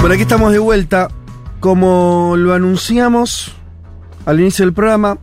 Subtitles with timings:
[0.00, 1.08] Bueno, aquí estamos de vuelta.
[1.60, 3.52] Como lo anunciamos
[4.24, 5.18] al inicio del programa,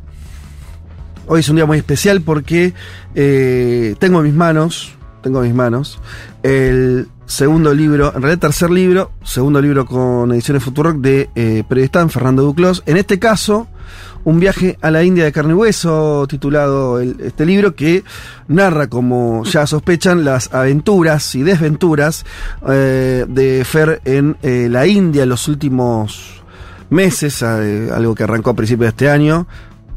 [1.26, 2.76] hoy es un día muy especial porque
[3.16, 4.94] eh, tengo en mis manos,
[5.26, 5.98] tengo en mis manos,
[6.44, 11.64] el segundo libro, en realidad tercer libro, segundo libro con ediciones Futurock de eh,
[12.10, 12.84] Fernando Duclos.
[12.86, 13.68] En este caso,
[14.24, 18.04] un viaje a la India de carne y hueso, titulado este libro, que
[18.48, 22.24] narra, como ya sospechan, las aventuras y desventuras
[22.70, 26.44] eh, de Fer en eh, la India en los últimos
[26.92, 29.48] meses, eh, algo que arrancó a principios de este año,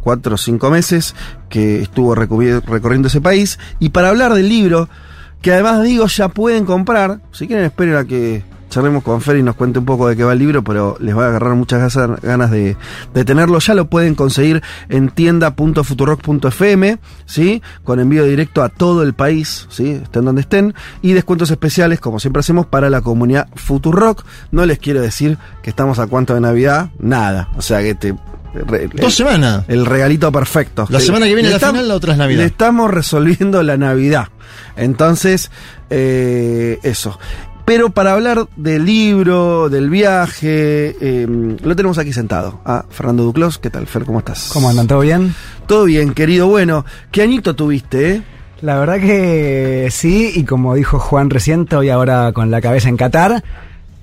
[0.01, 1.15] cuatro o cinco meses,
[1.51, 3.59] que estuvo recorriendo ese país.
[3.79, 4.89] Y para hablar del libro,
[5.43, 9.43] que además digo ya pueden comprar, si quieren esperen a que charlemos con Fer y
[9.43, 11.97] nos cuente un poco de qué va el libro, pero les va a agarrar muchas
[12.23, 12.77] ganas de,
[13.15, 13.59] de tenerlo.
[13.59, 17.63] Ya lo pueden conseguir en tienda.futurock.fm, ¿sí?
[17.85, 19.93] Con envío directo a todo el país, ¿sí?
[20.03, 20.75] Estén donde estén.
[21.03, 24.25] Y descuentos especiales, como siempre hacemos, para la comunidad Futurock.
[24.51, 27.49] No les quiero decir que estamos a cuánto de Navidad, nada.
[27.57, 28.15] O sea que te...
[28.55, 29.65] re- Dos semanas.
[29.69, 30.87] el regalito perfecto.
[30.91, 32.41] La semana que viene Le la final, la otra es Navidad.
[32.41, 34.29] Le estamos resolviendo la Navidad.
[34.77, 35.51] Entonces,
[35.91, 37.19] eh, eso.
[37.65, 41.27] Pero para hablar del libro, del viaje, eh,
[41.63, 42.61] lo tenemos aquí sentado.
[42.65, 43.59] A Fernando Duclos.
[43.59, 44.05] ¿Qué tal, Fer?
[44.05, 44.49] ¿Cómo estás?
[44.53, 44.87] ¿Cómo andan?
[44.87, 45.35] ¿Todo bien?
[45.67, 46.47] Todo bien, querido.
[46.47, 48.23] Bueno, ¿qué añito tuviste, eh?
[48.63, 52.97] La verdad que sí, y como dijo Juan recién, estoy ahora con la cabeza en
[52.97, 53.45] Qatar.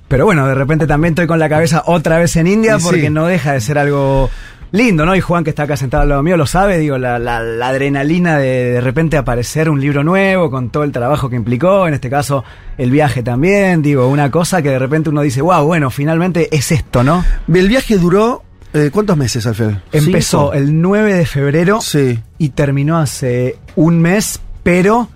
[0.08, 2.86] Pero bueno, de repente también estoy con la cabeza otra vez en India sí.
[2.86, 4.30] porque no deja de ser algo
[4.72, 5.16] lindo, ¿no?
[5.16, 7.70] Y Juan que está acá sentado al lado mío lo sabe, digo, la, la- la
[7.70, 11.94] adrenalina de de repente aparecer un libro nuevo con todo el trabajo que implicó, en
[11.94, 12.44] este caso
[12.78, 16.72] el viaje también, digo, una cosa que de repente uno dice, wow, bueno, finalmente es
[16.72, 17.23] esto, ¿no?
[17.52, 18.44] El viaje duró.
[18.73, 19.76] eh, ¿Cuántos meses, Alfred?
[19.94, 20.53] Empezó ¿Cinco?
[20.53, 22.20] el 9 de febrero Sí.
[22.38, 25.08] y terminó hace un mes, pero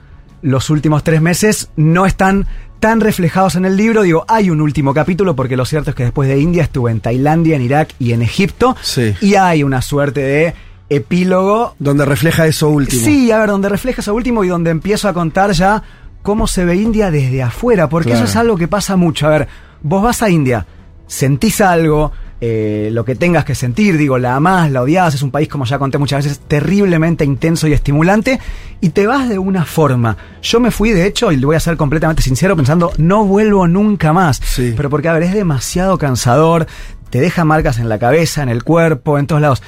[0.42, 2.48] los últimos tres meses no están
[2.80, 4.04] tan reflejados en el libro.
[4.04, 7.00] Digo, hay un último capítulo, porque lo cierto es que después de India estuve en
[7.02, 8.76] Tailandia, en Irak y en Egipto.
[8.82, 9.14] Sí.
[9.22, 10.54] Y hay una suerte de
[10.90, 11.76] epílogo.
[11.80, 13.04] Donde refleja eso último.
[13.04, 15.82] Sí, a ver, donde refleja eso último y donde empiezo a contar ya
[16.22, 18.26] cómo se ve India desde afuera, porque Claro.
[18.26, 19.28] eso es algo que pasa mucho.
[19.28, 19.48] A ver,
[19.82, 20.66] vos vas a India,
[21.08, 25.32] sentís algo, eh, lo que tengas que sentir, digo, la amás, la odias, es un
[25.32, 28.40] país, como ya conté muchas veces, terriblemente intenso y estimulante,
[28.80, 30.16] y te vas de una forma.
[30.42, 33.68] Yo me fui, de hecho, y le voy a ser completamente sincero, pensando, no vuelvo
[33.68, 34.42] nunca más.
[34.44, 34.74] Sí.
[34.76, 36.68] Pero porque, a ver, es demasiado cansador,
[37.10, 39.62] te deja marcas en la cabeza, en el cuerpo, en todos lados.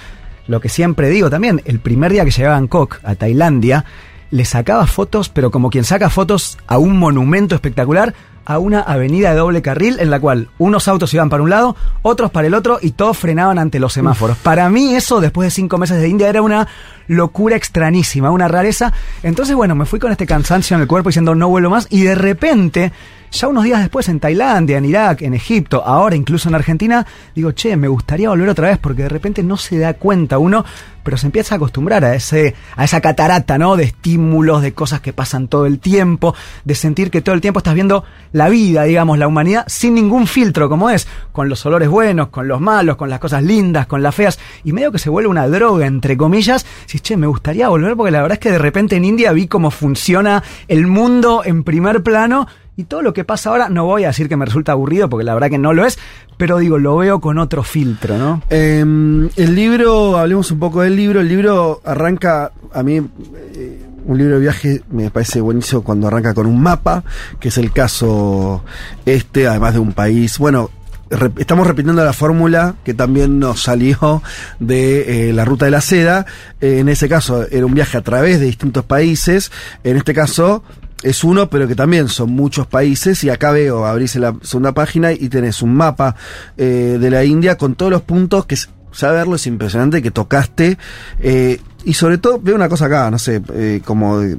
[0.48, 3.86] Lo que siempre digo también, el primer día que llegué a Bangkok, a Tailandia,
[4.31, 8.14] le sacaba fotos, pero como quien saca fotos a un monumento espectacular,
[8.46, 11.75] a una avenida de doble carril en la cual unos autos iban para un lado,
[12.02, 14.38] otros para el otro y todos frenaban ante los semáforos.
[14.38, 16.68] Para mí eso, después de cinco meses de India, era una
[17.08, 18.94] locura extrañísima, una rareza.
[19.22, 22.02] Entonces, bueno, me fui con este cansancio en el cuerpo diciendo no vuelvo más y
[22.02, 22.91] de repente,
[23.31, 27.52] ya unos días después en Tailandia, en Irak, en Egipto, ahora incluso en Argentina, digo,
[27.53, 30.66] che, me gustaría volver otra vez porque de repente no se da cuenta uno,
[31.03, 33.75] pero se empieza a acostumbrar a ese a esa catarata, ¿no?
[33.75, 37.59] De estímulos, de cosas que pasan todo el tiempo, de sentir que todo el tiempo
[37.59, 38.03] estás viendo
[38.34, 42.47] la vida, digamos, la humanidad sin ningún filtro como es, con los olores buenos, con
[42.47, 45.47] los malos, con las cosas lindas, con las feas, y medio que se vuelve una
[45.47, 48.96] droga entre comillas, si che, me gustaría volver porque la verdad es que de repente
[48.96, 52.47] en India vi cómo funciona el mundo en primer plano
[52.78, 55.26] y todo lo que pasa ahora, no voy a decir que me resulta aburrido, porque
[55.26, 56.00] la verdad que no lo es,
[56.38, 58.42] pero digo, lo veo con otro filtro, ¿no?
[58.50, 61.20] Eh, el libro, hablemos un poco del libro.
[61.20, 66.34] El libro arranca, a mí, eh, un libro de viaje me parece buenísimo cuando arranca
[66.34, 67.04] con un mapa,
[67.40, 68.64] que es el caso
[69.06, 70.40] este, además de un país.
[70.40, 70.72] Bueno,
[71.38, 74.24] estamos repitiendo la fórmula que también nos salió
[74.59, 76.26] de eh, la ruta de la seda.
[76.59, 79.52] Eh, en ese caso era un viaje a través de distintos países.
[79.84, 80.64] En este caso
[81.04, 83.24] es uno, pero que también son muchos países.
[83.24, 86.16] Y acá veo, abrís la segunda página y tenés un mapa
[86.58, 88.56] eh, de la India con todos los puntos que
[88.92, 90.78] saberlo es impresionante que tocaste.
[91.20, 94.38] eh, y sobre todo veo una cosa acá, no sé, eh, como de-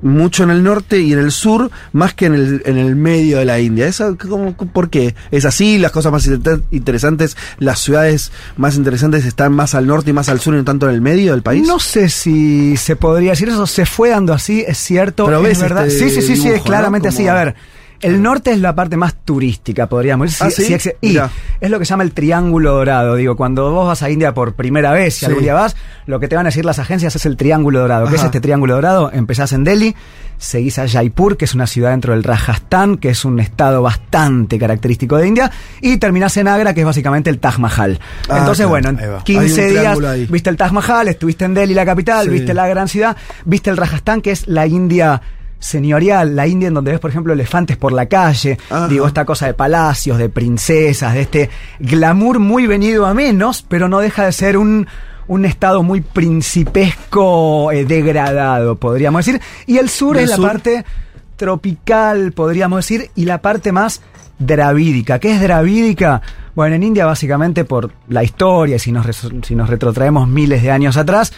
[0.00, 3.38] mucho en el norte y en el sur, más que en el, en el medio
[3.38, 3.86] de la India.
[3.88, 5.14] ¿Eso, cómo, ¿Por qué?
[5.32, 5.78] ¿Es así?
[5.78, 10.28] ¿Las cosas más inter- interesantes, las ciudades más interesantes están más al norte y más
[10.28, 11.66] al sur y no tanto en el medio del país?
[11.66, 15.44] No sé si se podría decir eso, se fue dando así, es cierto, Pero es
[15.44, 15.86] ves verdad.
[15.86, 17.10] este sí, sí, sí, sí, es claramente ¿no?
[17.10, 17.24] así.
[17.24, 17.54] Como- A ver,
[18.00, 20.46] El norte es la parte más turística, podríamos decir.
[20.46, 20.78] ¿Ah, sí?
[20.78, 21.18] si y
[21.60, 23.16] es lo que se llama el triángulo dorado.
[23.16, 25.26] Digo, cuando vos vas a India por primera vez, si Sí.
[25.26, 25.74] algún día vas,
[26.06, 28.06] lo que te van a decir las agencias es el triángulo dorado.
[28.08, 29.10] ¿Qué es este triángulo dorado?
[29.12, 29.96] Empezás en Delhi,
[30.38, 34.58] seguís a Jaipur, que es una ciudad dentro del Rajasthan, que es un estado bastante
[34.58, 37.98] característico de India, y terminás en Agra, que es básicamente el Taj Mahal.
[38.28, 39.16] Ah, Entonces, claro, bueno, en va.
[39.18, 40.26] Hay 15 un días ahí.
[40.30, 42.30] viste el Taj Mahal, estuviste en Delhi, la capital, Sí.
[42.30, 45.20] viste la gran ciudad, viste el Rajasthan, que es la India
[45.58, 48.88] señorial, la India en donde ves, por ejemplo, elefantes por la calle, Ajá.
[48.88, 51.50] digo, esta cosa de palacios, de princesas, de este
[51.80, 54.86] glamour muy venido a menos, pero no deja de ser un,
[55.26, 59.40] un estado muy principesco eh, degradado, podríamos decir.
[59.66, 60.84] Y el sur ¿Y el es la parte
[61.36, 64.02] tropical, podríamos decir, y la parte más
[64.38, 65.18] dravídica.
[65.18, 66.22] ¿Qué es dravídica?
[66.54, 69.06] Bueno, en India básicamente por la historia, y si nos,
[69.42, 71.32] si nos retrotraemos miles de años atrás,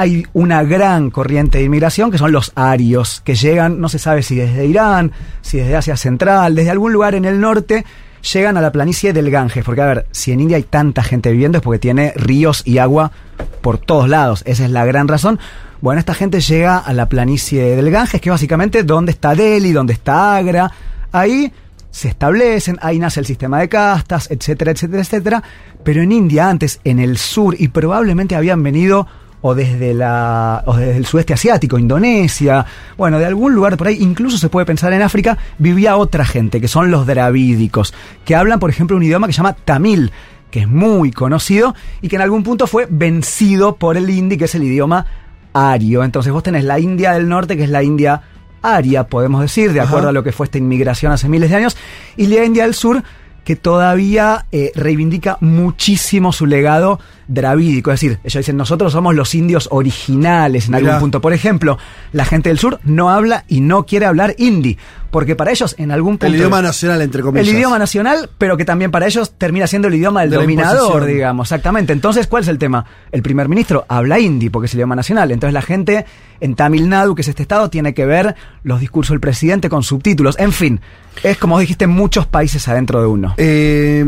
[0.00, 4.22] hay una gran corriente de inmigración que son los arios, que llegan, no se sabe
[4.22, 5.12] si desde Irán,
[5.42, 7.84] si desde Asia Central, desde algún lugar en el norte,
[8.32, 9.62] llegan a la planicie del Ganges.
[9.62, 12.78] Porque, a ver, si en India hay tanta gente viviendo es porque tiene ríos y
[12.78, 13.12] agua
[13.60, 14.42] por todos lados.
[14.46, 15.38] Esa es la gran razón.
[15.82, 19.92] Bueno, esta gente llega a la planicie del Ganges, que básicamente donde está Delhi, donde
[19.92, 20.72] está Agra.
[21.12, 21.52] Ahí
[21.90, 25.42] se establecen, ahí nace el sistema de castas, etcétera, etcétera, etcétera.
[25.84, 29.06] Pero en India antes, en el sur, y probablemente habían venido
[29.42, 32.64] o desde la o desde el sudeste asiático, Indonesia,
[32.96, 36.60] bueno, de algún lugar por ahí, incluso se puede pensar en África, vivía otra gente,
[36.60, 37.94] que son los dravídicos,
[38.24, 40.12] que hablan, por ejemplo, un idioma que se llama tamil,
[40.50, 44.44] que es muy conocido y que en algún punto fue vencido por el hindi, que
[44.44, 45.06] es el idioma
[45.52, 46.04] ario.
[46.04, 48.22] Entonces vos tenés la India del norte, que es la India
[48.62, 49.88] aria, podemos decir, de Ajá.
[49.88, 51.76] acuerdo a lo que fue esta inmigración hace miles de años,
[52.16, 53.02] y la India del sur,
[53.44, 57.90] que todavía eh, reivindica muchísimo su legado dravídico.
[57.92, 60.86] Es decir, ellos dicen, nosotros somos los indios originales en Mirá.
[60.94, 61.20] algún punto.
[61.20, 61.78] Por ejemplo,
[62.12, 64.76] la gente del sur no habla y no quiere hablar hindi,
[65.10, 66.26] porque para ellos en algún punto...
[66.26, 67.48] El idioma nacional, entre comillas.
[67.48, 71.04] El idioma nacional, pero que también para ellos termina siendo el idioma del De dominador,
[71.04, 71.92] digamos, exactamente.
[71.92, 72.84] Entonces, ¿cuál es el tema?
[73.12, 75.30] El primer ministro habla hindi porque es el idioma nacional.
[75.30, 76.04] Entonces la gente
[76.40, 79.82] en Tamil Nadu, que es este estado, tiene que ver los discursos del presidente con
[79.82, 80.36] subtítulos.
[80.38, 80.80] En fin,
[81.22, 83.34] es como dijiste, muchos países adentro de uno.
[83.36, 84.04] Eh,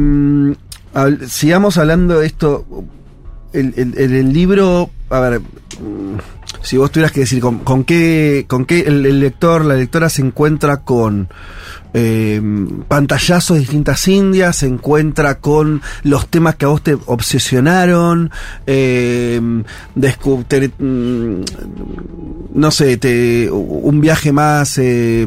[0.94, 2.64] hab- sigamos hablando de esto.
[3.52, 3.94] El, el-
[4.32, 6.16] libro, a ver, mm,
[6.62, 10.08] si vos tuvieras que decir con, con qué, con qué el, el lector, la lectora
[10.08, 11.28] se encuentra con
[11.94, 12.40] eh,
[12.88, 18.30] pantallazos de distintas indias, se encuentra con los temas que a vos te obsesionaron,
[18.66, 19.40] eh,
[20.48, 21.44] te- mm,
[22.54, 25.26] no sé, te, un viaje más eh,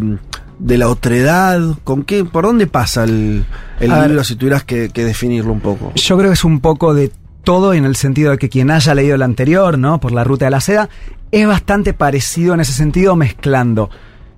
[0.60, 3.46] de la otredad, ¿con qué, por dónde pasa el,
[3.80, 4.08] el A ver.
[4.10, 5.92] libro si tuvieras que, que definirlo un poco?
[5.96, 7.12] Yo creo que es un poco de
[7.46, 10.02] todo en el sentido de que quien haya leído el anterior, ¿no?
[10.02, 10.90] Por la ruta de la seda,
[11.32, 13.90] es bastante parecido en ese sentido, mezclando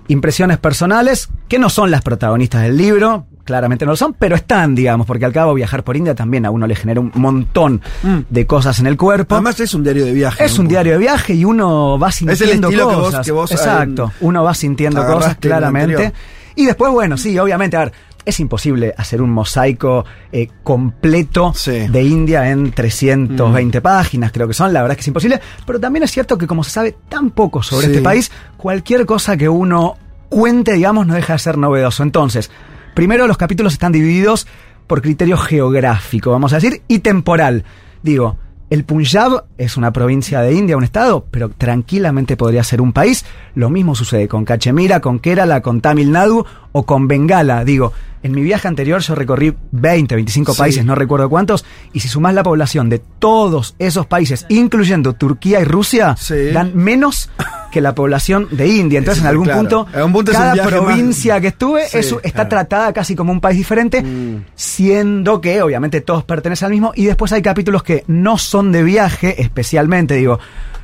[0.09, 4.73] impresiones personales, que no son las protagonistas del libro, claramente no lo son, pero están,
[4.73, 8.19] digamos, porque al cabo viajar por India también a uno le genera un montón Mm.
[8.29, 9.35] de cosas en el cuerpo.
[9.35, 10.43] Además es un diario de viaje.
[10.45, 13.25] es un diario de viaje y uno va sintiendo que vos- cosas.
[13.25, 16.13] que vos, Exacto, eh, uno va sintiendo cosas claramente.
[16.55, 17.93] Y después, bueno, sí, obviamente, a ver,
[18.27, 21.87] es imposible hacer un mosaico eh, completo Sí.
[21.87, 25.79] de India en 320 páginas, creo que son, la verdad es que es imposible, pero
[25.79, 27.91] también es cierto que como se sabe tan poco sobre Sí.
[27.93, 29.95] este país, cualquier cosa que uno
[30.29, 32.03] cuente, digamos, no deja de ser novedoso.
[32.03, 32.51] Entonces,
[32.93, 34.45] primero los capítulos están divididos
[34.87, 37.63] por criterio geográfico, vamos a decir, y temporal.
[38.03, 38.37] Digo,
[38.69, 43.25] el Punjab es una provincia de India, un estado, pero tranquilamente podría ser un país.
[43.55, 47.63] Lo mismo sucede con Cachemira, con Kerala, con Tamil Nadu o con Bengala.
[47.63, 47.93] Digo,
[48.27, 50.59] en mi viaje anterior yo recorrí 20, 25 Sí.
[50.59, 55.59] países, no recuerdo cuántos, y si sumás la población de todos esos países, incluyendo Turquía
[55.59, 56.51] y Rusia, Sí.
[56.51, 57.29] dan menos
[57.71, 58.99] que la población de India.
[58.99, 59.59] Entonces, en algún claro.
[59.61, 62.49] punto, En cada más- provincia que estuve Sí, está claro.
[62.49, 64.43] tratada casi como un país diferente, Mm.
[64.55, 66.91] siendo que obviamente todos pertenecen al mismo.
[66.95, 70.39] Y después hay capítulos que no son de viaje, especialmente, digo,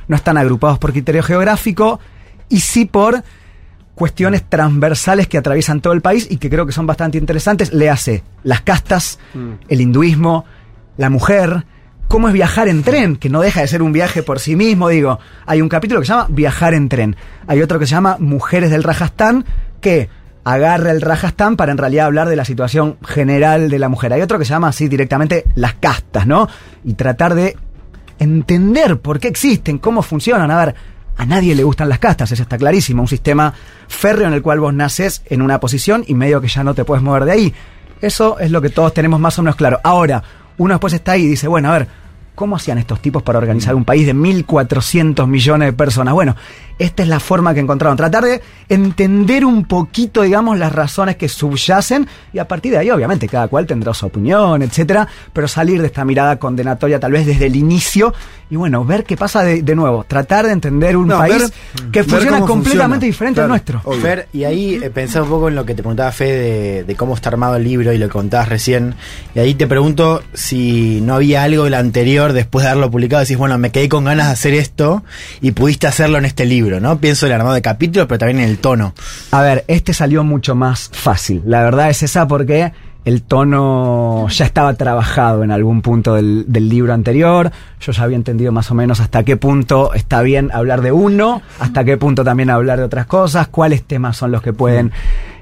[0.08, 2.00] no están agrupados por criterio geográfico
[2.48, 3.22] y sí por
[3.94, 7.72] cuestiones transversales que atraviesan todo el país y que creo que son bastante interesantes.
[7.72, 9.50] Léase las castas, Mm.
[9.68, 10.44] el hinduismo,
[10.96, 11.64] la mujer,
[12.08, 14.88] cómo es viajar en tren, que no deja de ser un viaje por sí mismo,
[14.88, 15.18] digo.
[15.46, 17.16] Hay un capítulo que se llama Viajar en tren.
[17.46, 19.44] Hay otro que se llama Mujeres del Rajastán,
[19.80, 20.08] que
[20.44, 24.12] agarra el Rajastán para en realidad hablar de la situación general de la mujer.
[24.12, 26.48] Hay otro que se llama así directamente las castas, ¿no?
[26.84, 27.56] Y tratar de
[28.18, 30.50] entender por qué existen, cómo funcionan.
[30.50, 30.74] A ver,
[31.16, 33.02] a nadie le gustan las castas, eso está clarísimo.
[33.02, 33.52] Un sistema
[33.88, 36.84] férreo en el cual vos naces en una posición y medio que ya no te
[36.84, 37.54] puedes mover de ahí.
[38.00, 39.80] Eso es lo que todos tenemos más o menos claro.
[39.84, 40.22] Ahora,
[40.58, 41.88] uno después está ahí y dice, bueno, a ver,
[42.34, 46.14] ¿Cómo hacían estos tipos para organizar un país de 1.400 millones de personas?
[46.14, 46.34] Bueno,
[46.78, 47.96] esta es la forma que encontraron.
[47.96, 52.90] Tratar de entender un poquito, digamos, las razones que subyacen y a partir de ahí,
[52.90, 57.26] obviamente, cada cual tendrá su opinión, etcétera, pero salir de esta mirada condenatoria tal vez
[57.26, 58.12] desde el inicio
[58.50, 60.04] y bueno, ver qué pasa de, de nuevo.
[60.04, 62.98] Tratar de entender un No, país ver- que funciona completamente funciona.
[63.06, 63.44] diferente Claro.
[63.44, 63.80] al nuestro.
[63.84, 64.00] Obvio.
[64.00, 66.94] Fer, y ahí eh, pensaba un poco en lo que te preguntaba Fede de, de
[66.96, 68.94] cómo está armado el libro y lo que contabas recién.
[69.34, 73.20] Y ahí te pregunto si no había algo del anterior después de haberlo publicado.
[73.22, 75.02] Decís, bueno, me quedé con ganas de hacer esto
[75.40, 76.98] y pudiste hacerlo en este libro, ¿no?
[76.98, 78.94] Pienso en el armado de capítulos, pero también en el tono.
[79.30, 81.42] A ver, este salió mucho más fácil.
[81.46, 82.72] La verdad es esa porque
[83.04, 87.50] el tono ya estaba trabajado en algún punto del, del libro anterior.
[87.80, 91.42] Yo ya había entendido más o menos hasta qué punto está bien hablar de uno,
[91.58, 94.92] hasta qué punto también hablar de otras cosas, cuáles temas son los que pueden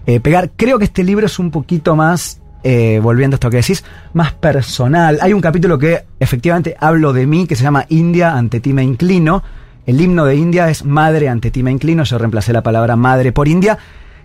[0.06, 0.50] eh, pegar.
[0.56, 4.32] Creo que este libro es un poquito más, eh, volviendo a esto que decís, más
[4.32, 5.18] personal.
[5.22, 8.82] Hay un capítulo que efectivamente hablo de mí, que se llama India, ante ti me
[8.82, 9.42] inclino.
[9.86, 12.04] El himno de India es Madre ante ti me inclino.
[12.04, 13.78] Yo reemplacé la palabra madre por India,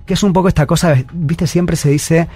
[0.06, 2.28] que es un poco esta cosa, viste, siempre se dice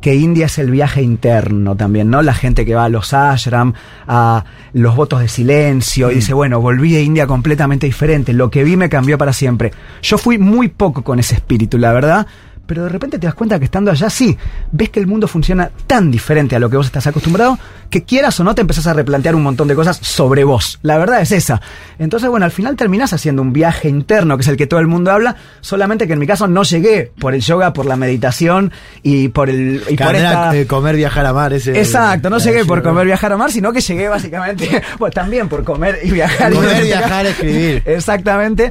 [0.00, 2.22] que India es el viaje interno también, ¿no?
[2.22, 3.74] La gente que va a los ashram,
[4.06, 8.64] a los votos de silencio, y dice, bueno, volví a India completamente diferente, lo que
[8.64, 9.72] vi me cambió para siempre.
[10.02, 12.26] Yo fui muy poco con ese espíritu, la verdad,
[12.70, 14.38] pero de repente te das cuenta que estando allá sí,
[14.70, 17.58] ves que el mundo funciona tan diferente a lo que vos estás acostumbrado,
[17.90, 20.78] que quieras o no te empezás a replantear un montón de cosas sobre vos.
[20.82, 21.60] La verdad es esa.
[21.98, 24.86] Entonces, bueno, al final terminás haciendo un viaje interno, que es el que todo el
[24.86, 28.70] mundo habla, solamente que en mi caso no llegué por el yoga, por la meditación
[29.02, 29.82] y por el...
[29.88, 30.56] Y por esta...
[30.56, 31.52] eh, comer, viajar, amar.
[31.52, 35.64] Ese, Exacto, no llegué por comer, viajar, amar, sino que llegué básicamente, pues también por
[35.64, 36.52] comer y viajar.
[36.52, 37.82] Comer, viajar, escribir.
[37.84, 38.70] Exactamente.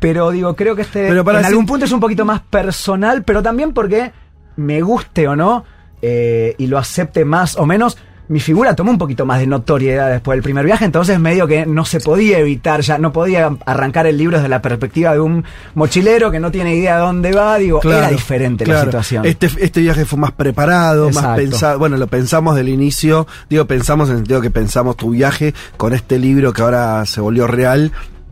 [0.00, 3.22] Pero digo, creo que este Pero para en algún punto es un poquito más personal,
[3.22, 4.12] pero también porque
[4.56, 5.64] me guste o no,
[6.02, 7.98] eh, y lo acepte más o menos,
[8.30, 11.66] mi figura tomó un poquito más de notoriedad después del primer viaje, entonces medio que
[11.66, 15.44] no se podía evitar, ya no podía arrancar el libro desde la perspectiva de un
[15.74, 19.24] mochilero que no tiene idea de dónde va, digo, era diferente la situación.
[19.26, 21.80] Este, este viaje fue más preparado, más pensado.
[21.80, 23.26] Bueno, lo pensamos del inicio.
[23.48, 27.20] Digo, pensamos en el sentido que pensamos tu viaje con este libro que ahora se
[27.20, 27.90] volvió real.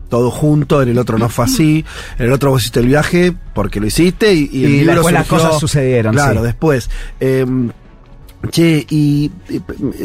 [0.09, 1.85] Todo junto, en el otro no fue así.
[2.17, 6.13] En el otro vos hiciste el viaje porque lo hiciste y, y las cosas sucedieron,
[6.13, 6.45] Claro, sí.
[6.47, 6.89] después.
[7.19, 7.45] Eh,
[8.51, 9.31] che, y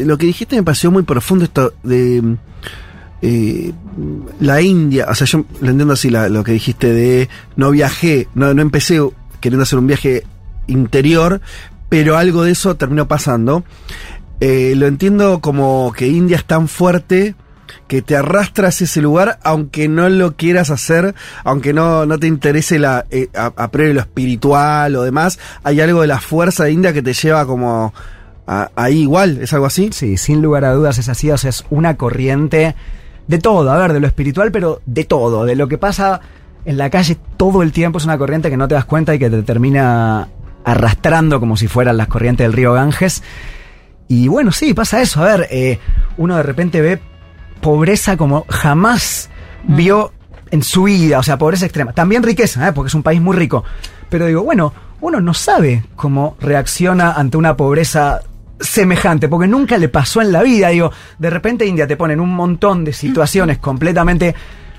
[0.03, 2.35] lo que dijiste me pareció muy profundo esto de
[3.21, 3.71] eh,
[4.39, 8.27] la India, o sea, yo lo entiendo así la- lo que dijiste de no viajé,
[8.35, 8.99] no, no empecé
[9.39, 10.23] queriendo hacer un viaje
[10.67, 11.41] interior,
[11.89, 13.63] pero algo de eso terminó pasando.
[14.41, 17.35] Eh, lo entiendo como que India es tan fuerte
[17.87, 21.13] que te arrastra hacia ese lugar, aunque no lo quieras hacer,
[21.43, 23.29] aunque no, no te interese la, eh,
[23.73, 27.93] lo espiritual o demás, hay algo de la fuerza de India que te lleva como
[28.47, 29.89] ahí igual, ¿es algo así?
[29.91, 32.75] Sí, sin lugar a dudas es así, o sea, es una corriente
[33.27, 36.21] de todo, a ver, de lo espiritual, pero de todo, de lo que pasa
[36.63, 39.19] en la calle todo el tiempo, es una corriente que no te das cuenta y
[39.19, 40.27] que te termina
[40.63, 43.21] arrastrando como si fueran las corrientes del río Ganges.
[44.07, 45.79] Y bueno, sí, pasa eso, a ver, eh,
[46.17, 46.99] uno de repente ve
[47.65, 49.31] pobreza como jamás
[49.63, 50.11] vio
[50.51, 51.93] en su vida, o sea, pobreza extrema.
[51.93, 52.73] También riqueza, ¿eh?
[52.73, 53.63] porque es un país muy rico.
[54.07, 58.21] Pero digo, bueno, uno no sabe cómo reacciona ante una pobreza
[58.59, 60.69] semejante, porque nunca le pasó en la vida.
[60.69, 64.35] Digo, de repente India te ponen un montón de situaciones completamente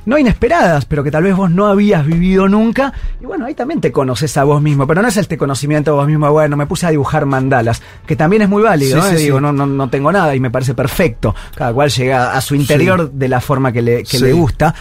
[0.06, 2.92] no inesperadas, pero que tal vez vos no habías vivido nunca.
[3.20, 5.96] Y bueno, ahí también te conoces a vos mismo, pero no es este conocimiento de
[5.96, 9.18] vos mismo, bueno, me puse a dibujar mandalas, que también es muy válido, Sí, ¿eh?
[9.18, 9.42] sí, digo, sí.
[9.42, 11.34] no, no, no tengo nada y me parece perfecto.
[11.54, 14.74] Cada cual llega a su interior de la forma que le, que le gusta.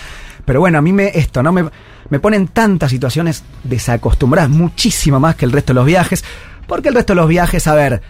[0.46, 1.52] Pero bueno, a mí me, esto, ¿no?
[1.52, 1.66] Me,
[2.10, 6.24] me ponen tantas situaciones desacostumbradas, muchísimo más que el resto de los viajes,
[6.68, 8.02] porque el resto de los viajes, a ver,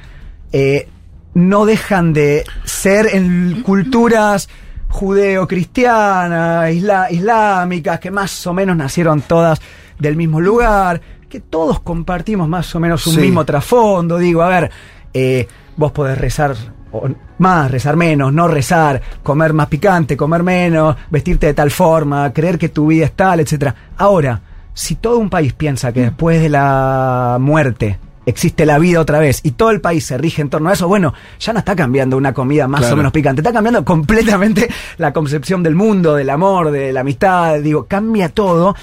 [0.51, 0.89] eh,
[1.34, 4.50] no dejan de ser en culturas
[4.95, 9.59] judeo-cristianas, isla- islámicas, que más o menos nacieron todas
[9.99, 13.21] del mismo lugar, que todos compartimos más o menos un Sí.
[13.21, 14.17] mismo trasfondo.
[14.17, 14.71] Digo, a ver,
[15.13, 15.47] eh,
[15.77, 16.55] vos podés rezar
[16.91, 17.09] o
[17.39, 22.57] más, rezar menos, no rezar, comer más picante, comer menos, vestirte de tal forma, creer
[22.57, 23.75] que tu vida es tal, etcétera.
[23.97, 24.39] Ahora,
[24.73, 29.39] si todo un país piensa que después de la muerte existe la vida otra vez
[29.44, 32.17] y todo el país se rige en torno a eso, bueno, ya no está cambiando
[32.17, 32.94] una comida más Claro.
[32.96, 34.67] o menos picante, está cambiando completamente
[34.98, 38.75] la concepción del mundo, del amor, de la amistad, digo, cambia todo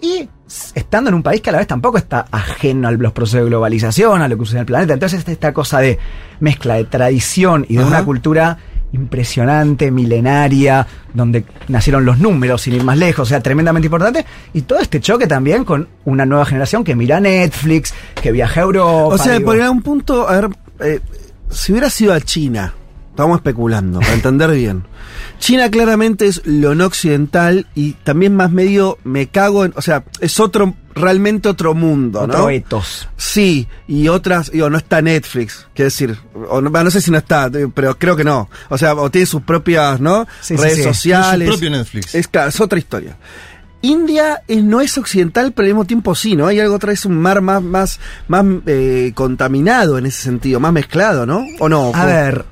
[0.00, 0.28] y
[0.74, 3.46] estando en un país que a la vez tampoco está ajeno a los procesos de
[3.46, 5.98] globalización, a lo que sucede en el planeta, entonces está esta cosa de
[6.40, 7.88] mezcla de tradición y de Ajá.
[7.88, 8.58] una cultura
[8.92, 14.62] impresionante, milenaria, donde nacieron los números, sin ir más lejos, o sea, tremendamente importante, y
[14.62, 19.14] todo este choque también con una nueva generación que mira Netflix, que viaja a Europa.
[19.14, 19.46] O sea, digo.
[19.46, 21.00] por algún punto, a ver, eh,
[21.50, 22.74] si hubiera sido a China,
[23.10, 24.84] estamos especulando, para entender bien.
[25.38, 30.04] China claramente es lo no occidental y también más medio me cago en, o sea,
[30.20, 32.34] es otro, realmente otro mundo, ¿no?
[32.34, 33.08] Otro etos.
[33.16, 36.18] Sí, y otras, digo, no está Netflix, quiero decir,
[36.50, 38.48] o no, no sé si no está, eh, pero creo que no.
[38.68, 40.26] O sea, o tiene sus propias, ¿no?
[40.40, 40.82] Sí, sí, Redes sí.
[40.84, 41.48] sociales.
[41.48, 42.14] Su propio Netflix.
[42.14, 43.16] Es claro, es otra historia.
[43.80, 46.48] India es- no es occidental, pero al mismo tiempo sí, ¿no?
[46.48, 50.72] Hay algo otra vez un mar más, más, más eh, contaminado en ese sentido, más
[50.72, 51.46] mezclado, ¿no?
[51.60, 51.92] ¿O no?
[51.94, 52.44] A ver,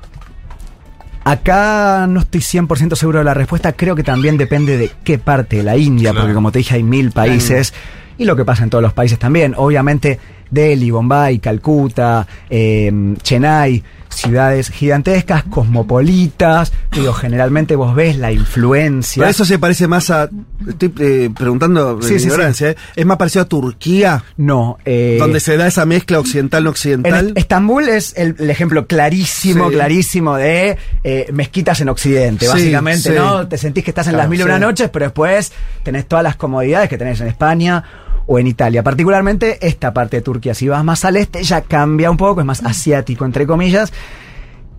[1.24, 3.72] acá no estoy 100% seguro de la respuesta.
[3.72, 6.24] Creo que también depende de qué parte de la India, Claro.
[6.26, 7.74] porque como te dije, hay mil países.
[8.18, 9.54] Y lo que pasa en todos los países también.
[9.56, 10.18] Obviamente,
[10.50, 16.72] Delhi, Bombay, Calcuta, eh, Chennai, ciudades gigantescas, cosmopolitas.
[16.92, 19.20] Digo, generalmente vos ves la influencia.
[19.20, 20.30] Pero eso se parece más a.
[20.66, 22.28] Estoy eh, preguntando de Sí, sí,
[22.64, 22.76] ¿eh?
[22.94, 24.78] Es más parecido a Turquía, no.
[24.84, 27.26] eh, donde se da esa mezcla occidental-no En occidental.
[27.28, 33.10] Est- Estambul es el, el ejemplo clarísimo, clarísimo de eh, mezquitas en Occidente, básicamente.
[33.14, 33.46] ¿no?
[33.46, 36.22] Te sentís que estás en Claro, las mil y una noches, pero después tenés todas
[36.22, 37.84] las comodidades que tenés en España
[38.26, 38.82] o en Italia.
[38.82, 40.54] Particularmente esta parte de Turquía.
[40.54, 43.92] Si vas más al este, ya cambia un poco, es más asiático, entre comillas.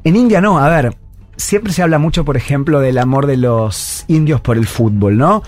[0.04, 0.96] En India no, a ver,
[1.36, 5.44] siempre se habla mucho, por ejemplo, del amor de los indios por el fútbol, ¿no?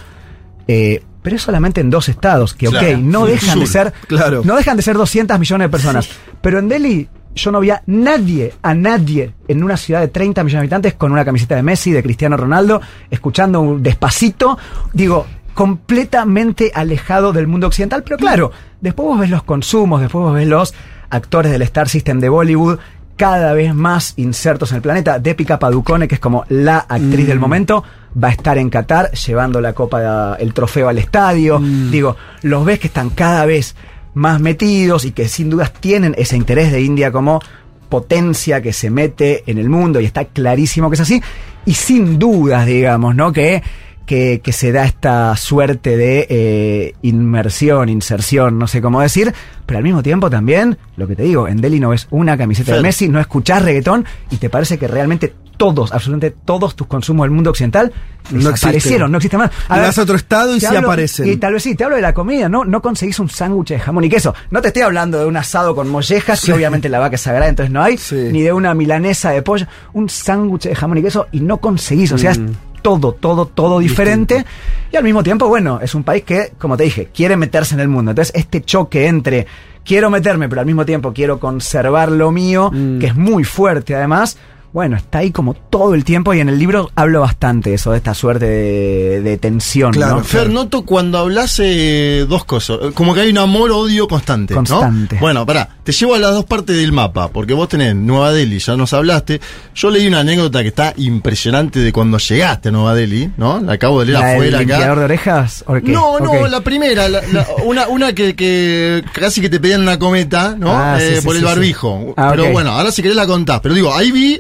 [0.68, 2.88] Eh, pero es solamente en dos estados, que Claro.
[2.88, 4.41] ok, no dejan de ser, claro.
[4.46, 6.10] no dejan de ser 200 millones de personas.
[6.41, 10.44] Pero en Delhi yo no vi a nadie, a nadie en una ciudad de 30
[10.44, 14.58] millones de habitantes con una camiseta de Messi, de Cristiano Ronaldo, escuchando un despacito,
[14.94, 15.25] digo,
[15.60, 20.48] completamente alejado del mundo occidental, pero claro, después vos ves los consumos, después vos ves
[20.48, 20.74] los
[21.10, 22.80] actores del Star System de Bollywood
[23.18, 25.20] cada vez más insertos en el planeta.
[25.20, 27.84] Deepika Padukone, que es como la actriz del momento,
[28.24, 31.60] va a estar en Qatar llevando la copa, el trofeo al estadio.
[31.60, 33.75] Digo, los ves que están cada vez
[34.13, 37.42] más metidos y que sin dudas tienen ese interés de India como
[37.89, 41.22] potencia que se mete en el mundo y está clarísimo que es así.
[41.66, 43.34] Y sin dudas, digamos, ¿no?
[43.34, 43.62] Que,
[44.10, 49.32] que, que se da esta suerte de eh, inmersión, inserción, no sé cómo decir,
[49.68, 52.75] pero al mismo tiempo también, lo que te digo, en Delhi no ves una camiseta
[52.75, 52.82] de.
[52.82, 57.32] Messi, no escuchás reggaetón y te parece que realmente todos, absolutamente todos tus consumos del
[57.32, 57.92] mundo occidental
[58.32, 59.12] No desaparecieron, existen.
[59.12, 59.51] no existen más.
[59.68, 61.28] Y vas a otro estado y te sí aparecen.
[61.28, 62.66] Y tal vez sí, te hablo de la comida, ¿no?
[62.66, 64.34] No conseguís un sándwich de jamón y queso.
[64.50, 67.50] No te estoy hablando de un asado con mollejas, que obviamente la vaca es sagrada,
[67.50, 68.16] entonces no hay, Sí.
[68.32, 69.68] ni de una milanesa de pollo.
[69.94, 72.56] Un sándwich de jamón y queso y no conseguís, o sea, Mm.
[72.82, 74.46] Todo, todo, todo diferente.
[74.92, 77.80] Y al mismo tiempo, bueno, es un país que, como te dije, quiere meterse en
[77.82, 78.12] el mundo.
[78.12, 79.46] Entonces, este choque entre
[79.86, 83.00] quiero meterme, pero al mismo tiempo quiero conservar lo mío, Mm.
[83.00, 84.38] que es muy fuerte además.
[84.71, 87.97] Bueno, está ahí como todo el tiempo y en el libro hablo bastante eso, de
[87.97, 90.23] esta suerte de, de tensión, Claro, ¿no?
[90.23, 92.77] Fer, noto cuando hablas eh, dos cosas.
[92.93, 94.53] Como que hay un amor-odio constante.
[94.53, 94.60] ¿no?
[94.60, 95.17] Constante.
[95.19, 98.60] Bueno, pará, te llevo a las dos partes del mapa, porque vos tenés Nueva Delhi,
[98.60, 99.41] ya nos hablaste.
[99.73, 103.60] Yo leí una anécdota que está impresionante de cuando llegaste a Nueva Delhi, ¿no?
[103.60, 104.95] La acabo de leer ¿La del afuera limpiador acá.
[104.99, 105.63] de orejas?
[105.65, 105.82] ¿O qué?
[105.91, 109.97] No, no, la primera, la- la- una, una que, que casi que te pedían una
[109.97, 110.71] cometa, ¿no?
[110.77, 112.13] Ah, Eh, sí, por sí, el barbijo.
[112.15, 113.60] Ah, Pero bueno, ahora si querés la contás.
[113.62, 114.39] Pero digo, ahí vi,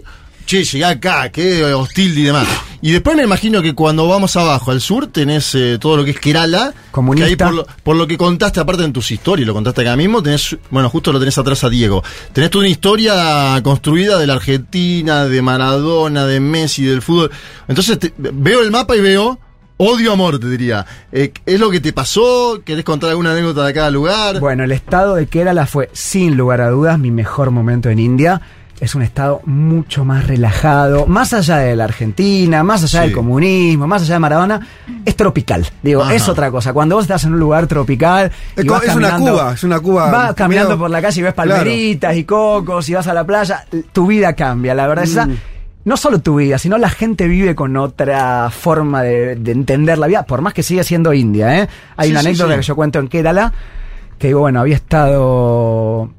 [0.49, 2.47] che, llegué acá, qué hostil y demás.
[2.81, 6.11] Y después me imagino que cuando vamos abajo, al sur, tenés eh, todo lo que
[6.11, 6.73] es Kerala.
[6.91, 7.25] Comunista.
[7.25, 9.95] Que ahí por lo, por lo que contaste, aparte en tus historias, lo contaste acá
[9.95, 12.03] mismo, tenés, bueno, justo lo tenés atrás a Diego.
[12.33, 17.29] Tenés toda una historia construida de la Argentina, de Maradona, de Messi, del fútbol.
[17.67, 19.37] Entonces te- veo el mapa y veo
[19.77, 20.85] odio amor, te diría.
[21.11, 22.61] Eh, ¿Es lo que te pasó?
[22.65, 24.39] ¿Querés contar alguna anécdota de cada lugar?
[24.39, 28.41] Bueno, el estado de Kerala fue, sin lugar a dudas, mi mejor momento en India.
[28.81, 33.05] Es un estado mucho más relajado, más allá de la Argentina, más allá Sí.
[33.07, 34.67] del comunismo, más allá de Maradona,
[35.03, 35.67] es tropical.
[35.83, 36.13] Digo, Ajá.
[36.15, 36.71] es otra cosa.
[36.71, 39.79] Cuando vos estás en un lugar tropical, y Es vas es una Cuba, es una
[39.81, 41.49] Cuba Vas caminando por la calle y ves Claro.
[41.51, 44.73] palmeritas y cocos y vas a la playa, tu vida cambia.
[44.73, 45.25] La verdad es esa.
[45.25, 45.37] Mm.
[45.85, 50.07] No solo tu vida, sino la gente vive con otra forma de, de entender la
[50.07, 51.63] vida, por más que siga siendo India.
[51.63, 51.67] ¿eh?
[51.97, 52.59] Hay Sí, una anécdota sí.
[52.59, 53.51] que yo cuento en Kerala,
[54.17, 56.11] que digo, bueno, había estado.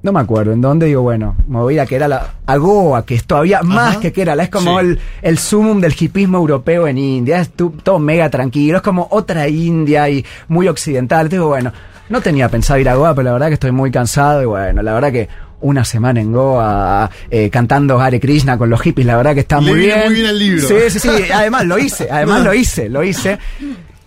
[0.00, 3.24] No me acuerdo en dónde, digo, bueno, me voy a Kerala, a Goa, que es
[3.24, 4.86] todavía más que Kerala, es como Sí.
[4.86, 9.08] el, el sumum del hipismo europeo en India, es tu- todo mega tranquilo, es como
[9.10, 11.28] otra India y muy occidental.
[11.28, 11.72] Digo, bueno,
[12.10, 14.82] no tenía pensado ir a Goa, pero la verdad que estoy muy cansado y bueno,
[14.82, 15.28] la verdad que
[15.60, 19.60] una semana en Goa eh, cantando Hare Krishna con los hippies, la verdad que está
[19.60, 19.98] Le muy bien.
[20.06, 20.68] muy bien el libro.
[20.68, 23.36] Sí, sí, sí, además lo hice, además lo hice, lo hice.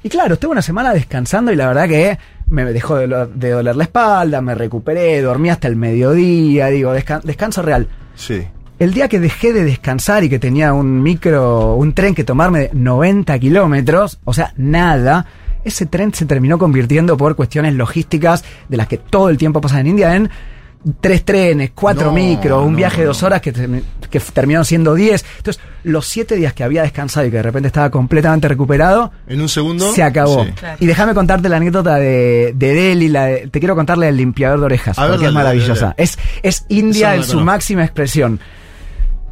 [0.04, 2.18] Y claro, estuve una semana descansando y la verdad que
[2.52, 3.08] me dejó de,
[3.50, 7.88] doler la espalda, me recuperé, dormí hasta el mediodía, digo, descan- descanso real.
[8.16, 8.44] Sí.
[8.78, 12.60] El día que dejé de descansar y que tenía un micro, un tren que tomarme
[12.60, 15.26] de 90 kilómetros, o sea, nada,
[15.64, 19.82] ese tren se terminó convirtiendo por cuestiones logísticas de las que todo el tiempo pasan
[19.82, 20.30] en India en
[21.00, 23.52] tres trenes, cuatro No, micros, un no, viaje de dos horas que,
[24.10, 25.24] que terminaron siendo diez.
[25.38, 29.42] Entonces, los siete días que había descansado y que de repente estaba completamente recuperado, En
[29.42, 29.92] un segundo.
[29.94, 30.44] se acabó.
[30.46, 30.52] Sí.
[30.52, 30.78] Claro.
[30.80, 34.60] Y déjame contarte la anécdota de, de Delhi, la de- te quiero contarle del limpiador
[34.60, 35.74] de orejas, A ver, porque es maravillosa.
[35.74, 36.04] dale, dale.
[36.04, 38.40] Es, es India en su máxima expresión.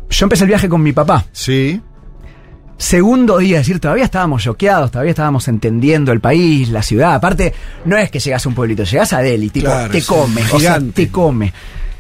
[0.10, 1.26] Yo empecé el viaje con mi papá.
[1.32, 1.82] Sí.
[2.80, 7.14] Segundo día, es decir, todavía estábamos choqueados, todavía estábamos entendiendo el país, la ciudad.
[7.14, 10.42] Aparte, no es que llegas a un pueblito, llegas a Delhi, tipo, Claro, te come,
[10.54, 11.52] o sea, te come.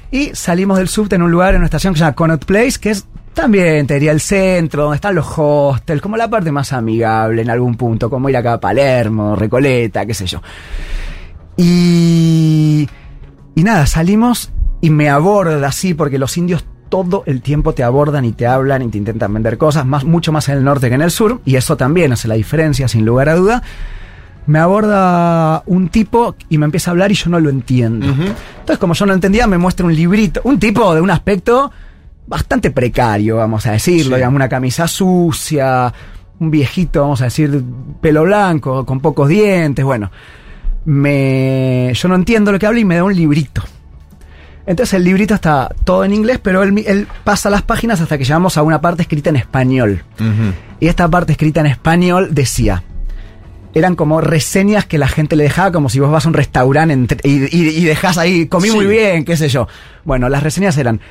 [0.09, 2.79] Y salimos del subte en un lugar, en una estación que se llama Connaught Place,
[2.79, 6.71] que es también, te diría, el centro, donde están los hostels, como la parte más
[6.71, 10.41] amigable en algún punto, como ir acá a Palermo, Recoleta, qué sé yo.
[11.57, 12.87] Y,
[13.53, 18.25] y nada, salimos y me aborda así, porque los indios todo el tiempo te abordan
[18.25, 20.95] y te hablan y te intentan vender cosas, más, mucho más en el norte que
[20.95, 23.63] en el sur, y eso también hace la diferencia, sin lugar a duda.
[24.47, 28.07] Me aborda un tipo y me empieza a hablar y yo no lo entiendo.
[28.07, 31.71] Entonces, como yo no entendía, me muestra un librito, un tipo de un aspecto
[32.25, 34.15] bastante precario, vamos a decirlo, Sí.
[34.15, 35.93] digamos, una camisa sucia,
[36.39, 37.63] un viejito, vamos a decir,
[38.01, 40.09] pelo blanco, con pocos dientes, bueno.
[40.85, 43.61] Me, yo no entiendo lo que habla y me da un librito.
[44.69, 48.55] Entonces el librito está todo en inglés, pero él, pasa las páginas hasta que llegamos
[48.55, 50.03] a una parte escrita en español.
[50.79, 52.83] Y esta parte escrita en español decía,
[53.73, 57.17] eran como reseñas que la gente le dejaba, como si vos vas a un restaurante
[57.23, 58.75] y, y, y dejás ahí, comí Sí.
[58.75, 59.67] muy bien, qué sé yo.
[60.05, 61.01] Bueno, las reseñas eran,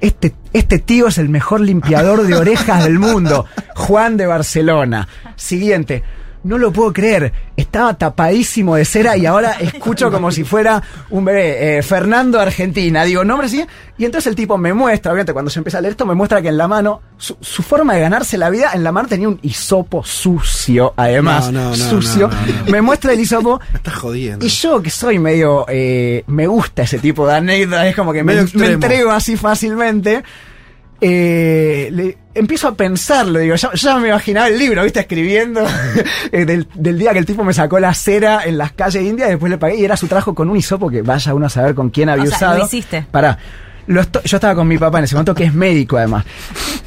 [0.00, 3.44] este, este tío es el mejor limpiador de orejas del mundo,
[3.76, 5.06] Juan de Barcelona.
[5.36, 6.02] Siguiente.
[6.42, 11.24] No lo puedo creer, estaba tapadísimo de cera y ahora escucho como si fuera un
[11.26, 11.78] bebé.
[11.78, 13.62] Eh, Fernando Argentina, digo, nombre así.
[13.98, 16.40] Y entonces el tipo me muestra, obviamente cuando se empieza a leer esto, me muestra
[16.40, 19.28] que en la mano, su, su forma de ganarse la vida, en la mano tenía
[19.28, 21.52] un hisopo sucio, además.
[21.52, 22.30] No, no, no, sucio.
[22.68, 24.46] Me muestra el hisopo Me estás jodiendo.
[24.46, 28.24] y yo que soy medio, eh, me gusta ese tipo de anécdotas, es como que
[28.24, 30.22] me, me entrego así fácilmente.
[31.02, 35.62] eh, le- empiezo a pensarlo, digo, ya, ya me imaginaba el libro, viste, escribiendo
[36.32, 39.28] eh, del, del día que el tipo me sacó la cera en las calles indias
[39.28, 41.50] y después le pagué y era su trabajo con un hisopo que vaya uno a
[41.50, 42.58] saber con quién había O sea, usado.
[42.58, 43.06] lo hiciste.
[43.10, 43.38] Pará.
[43.86, 46.24] Lo yo estaba con mi papá en ese momento, que es médico además.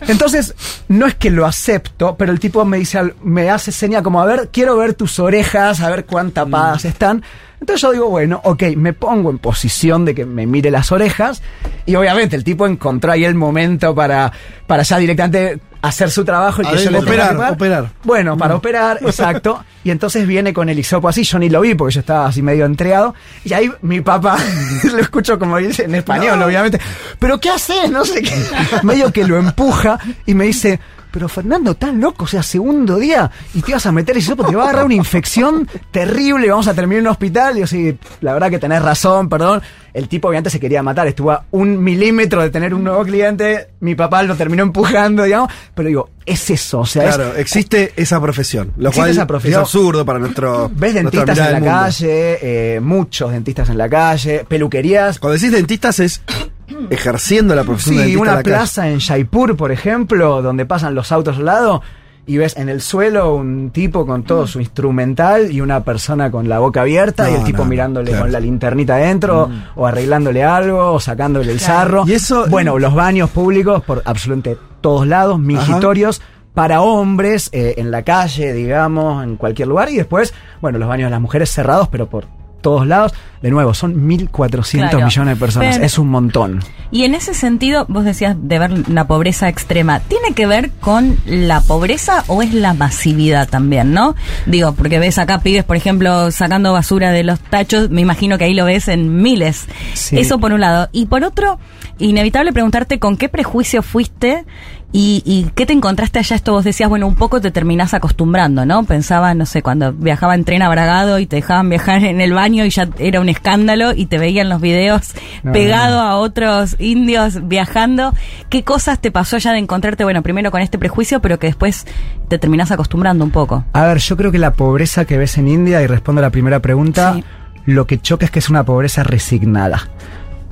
[0.08, 0.56] Entonces,
[0.88, 4.26] no es que lo acepto, pero el tipo me dice, me hace seña como, a
[4.26, 7.24] ver, quiero ver tus orejas, a ver cuán tapadas están.
[7.60, 11.42] Entonces yo digo, bueno, ok, me pongo en posición de que me mire las orejas.
[11.86, 14.34] Y obviamente el tipo encontró ahí el momento para,
[14.68, 17.90] para ya directamente hacer su trabajo y que yo le tenga que Operar, operar.
[18.04, 19.64] Bueno, para operar, exacto.
[19.84, 22.42] Y entonces viene con el hisopo así, yo ni lo vi porque yo estaba así
[22.42, 23.14] medio entregado.
[23.44, 24.38] Y ahí mi papá,
[24.84, 26.80] lo escucho como dice en español, obviamente.
[27.20, 27.92] ¿Pero qué haces?
[27.92, 28.34] No sé qué.
[28.84, 30.80] Medio que lo empuja y me dice.
[31.14, 34.46] Pero Fernando, estás loco, o sea, segundo día y te vas a meter ese hisopo,
[34.48, 37.56] te va a agarrar una infección terrible, vamos a terminar en un hospital.
[37.56, 39.62] Y yo sí, la verdad que tenés razón, perdón.
[39.94, 43.68] El tipo obviamente se quería matar, estuvo a un milímetro de tener un nuevo cliente,
[43.82, 47.94] mi papá lo terminó empujando, digamos, pero digo, es eso, o sea, es- Claro, existe
[47.96, 48.72] esa profesión.
[48.78, 49.62] Lo cual esa profesión.
[49.62, 50.72] es absurdo para nuestro.
[50.74, 51.66] Ves dentistas en la mundo.
[51.68, 55.20] calle, eh, muchos dentistas en la calle, peluquerías.
[55.20, 56.24] Cuando decís dentistas es
[56.90, 58.56] ejerciendo la profesión de Sí, dentista en una la calle.
[58.56, 61.82] plaza en Jaipur, por ejemplo, donde pasan los autos al lado
[62.26, 66.48] y ves en el suelo un tipo con todo su instrumental y una persona con
[66.48, 68.24] la boca abierta y el tipo no, mirándole claro.
[68.24, 71.74] con la linternita adentro o arreglándole algo o sacándole el Claro.
[71.74, 72.04] sarro.
[72.08, 76.22] Y eso- bueno, los baños públicos por absolutamente todos lados, mingitorios.
[76.54, 79.90] Para hombres, eh, en la calle, digamos, en cualquier lugar.
[79.90, 82.28] Y después, bueno, los baños de las mujeres cerrados, pero por
[82.64, 83.14] todos lados.
[83.44, 85.06] De nuevo, son 1.400 Claro.
[85.06, 85.76] millones de personas.
[85.76, 86.60] Pero- es un montón.
[86.92, 90.00] Y en ese sentido, vos decías de ver la pobreza extrema.
[90.00, 94.16] ¿Tiene que ver con la pobreza o es la masividad también, no?
[94.46, 98.46] Digo, porque ves acá pibes, por ejemplo, sacando basura de los tachos, me imagino que
[98.46, 99.66] ahí lo ves en miles.
[99.94, 100.18] Sí.
[100.18, 100.88] Eso por un lado.
[100.94, 101.60] Y por otro,
[102.00, 104.46] inevitable preguntarte con qué prejuicio fuiste
[104.94, 106.36] y, y qué te encontraste allá.
[106.38, 108.84] Esto vos decías, bueno, un poco te terminás acostumbrando, ¿no?
[108.86, 112.32] Pensaba, no sé, cuando viajaba en tren a Bragado y te dejaban viajar en el
[112.34, 116.10] baño y ya era un escándalo y te veían los videos No, pegado no, no.
[116.10, 118.14] a otros indios viajando.
[118.50, 121.86] ¿Qué cosas te pasó ya de encontrarte, bueno, primero con este prejuicio, pero que después
[122.30, 123.66] te terminás acostumbrando un poco?
[123.74, 126.30] A ver, yo creo que la pobreza que ves en India, y respondo a la
[126.30, 127.24] primera pregunta, Sí.
[127.66, 129.90] lo que choca es que es una pobreza resignada.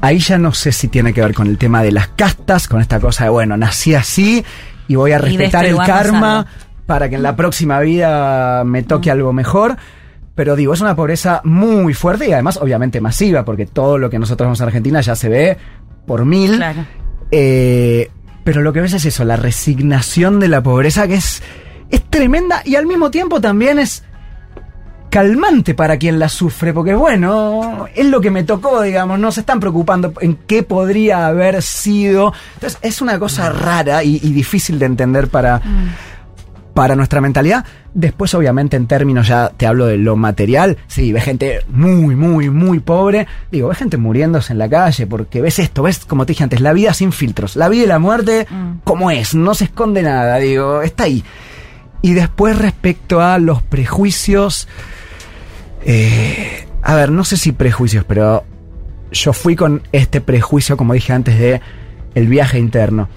[0.02, 2.82] Ahí ya no sé si tiene que ver con el tema de las castas, con
[2.82, 4.44] esta cosa de, bueno, nací así
[4.88, 6.48] y voy a respetar el karma
[6.88, 9.78] para que en la próxima vida me toque algo mejor.
[10.34, 14.18] Pero digo, es una pobreza muy fuerte y además obviamente masiva, porque todo lo que
[14.18, 15.58] nosotros vemos en Argentina ya se ve
[16.08, 16.58] por mil.
[16.58, 16.86] Claro.
[17.30, 18.10] Eh,
[18.44, 21.44] pero lo que ves es eso, la resignación de la pobreza que es,
[21.90, 24.04] es tremenda y al mismo tiempo también es
[25.12, 29.42] calmante para quien la sufre, porque bueno, es lo que me tocó, digamos, no se
[29.42, 32.34] están preocupando en qué podría haber sido.
[32.56, 35.62] Entonces es una cosa rara y, y difícil de entender para,
[36.74, 37.66] para nuestra mentalidad.
[37.94, 42.50] Después, obviamente, en términos ya te hablo de lo material, sí, ves gente muy, muy,
[42.50, 43.28] muy pobre.
[43.52, 46.62] Digo, ves gente muriéndose en la calle porque ves esto, ves, como te dije antes,
[46.62, 47.58] la vida sin filtros.
[47.58, 48.80] La vida y la muerte, Mm.
[48.86, 51.22] como es, no se esconde nada, digo, está ahí.
[52.02, 54.70] Y después, respecto a los prejuicios.
[55.86, 58.44] Eh, a ver, no sé si prejuicios, pero
[59.12, 61.62] yo fui con este prejuicio, como dije antes, de
[62.16, 63.10] el viaje interno.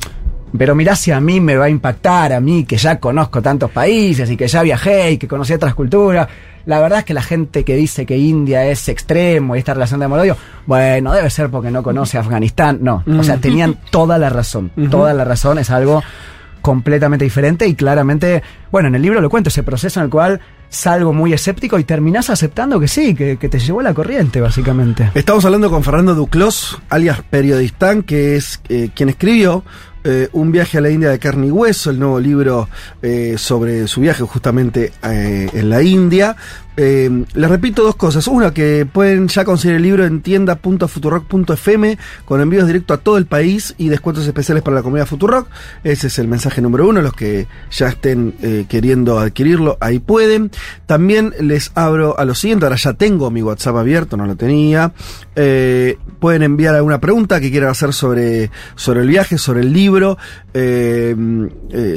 [0.56, 3.70] Pero mirá si a mí me va a impactar, a mí que ya conozco tantos
[3.72, 6.28] países y que ya viajé y que conocí otras culturas.
[6.66, 9.98] La verdad es que la gente que dice que India es extremo y esta relación
[9.98, 12.78] de amor-odio, bueno, debe ser porque no conoce Afganistán.
[12.82, 14.70] No, o sea, tenían toda la razón.
[14.90, 16.02] Toda la razón es algo
[16.62, 20.40] completamente diferente y claramente, bueno, en el libro lo cuento, ese proceso en el cual
[20.74, 25.10] salgo muy escéptico y terminás aceptando que sí, que, te llevó la corriente, básicamente.
[25.14, 29.64] Estamos hablando con Fernando Duclos, alias Periodistán, que es eh, quien escribió
[30.02, 32.68] eh, Un viaje a la India de carne y hueso, el nuevo libro
[33.00, 36.36] eh, sobre su viaje justamente en la India.
[36.76, 38.26] Eh, les repito dos cosas.
[38.26, 43.26] Una, que pueden ya conseguir el libro en tienda.futurock.fm con envíos directos a todo el
[43.26, 45.48] país y descuentos especiales para la comunidad Futurock.
[45.84, 47.00] Ese es el mensaje número uno.
[47.02, 50.50] Los que ya estén eh, queriendo adquirirlo, ahí pueden.
[50.86, 52.66] También les abro a lo siguiente.
[52.66, 54.92] Ahora ya tengo mi WhatsApp abierto, no lo tenía.
[55.36, 60.18] Eh, pueden enviar alguna pregunta que quieran hacer sobre, sobre el viaje, sobre el libro.
[60.52, 61.14] Eh,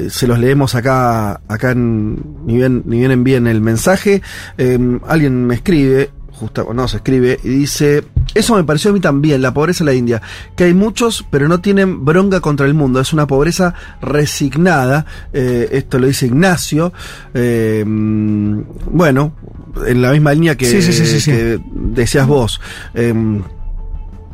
[0.09, 4.21] se los leemos acá, acá en, ni bien, bien envíen el mensaje.
[5.08, 8.03] Alguien me escribe, justo, no, se escribe, y dice,
[8.36, 10.21] eso me pareció a mí también, la pobreza en la India,
[10.56, 15.69] que hay muchos, pero no tienen bronca contra el mundo, es una pobreza resignada, eh,
[15.71, 16.93] esto lo dice Ignacio,
[17.34, 19.34] eh, bueno,
[19.86, 21.32] en la misma línea que, Sí, sí, sí, sí, sí.
[21.32, 22.62] que decías vos.
[22.93, 23.13] eh,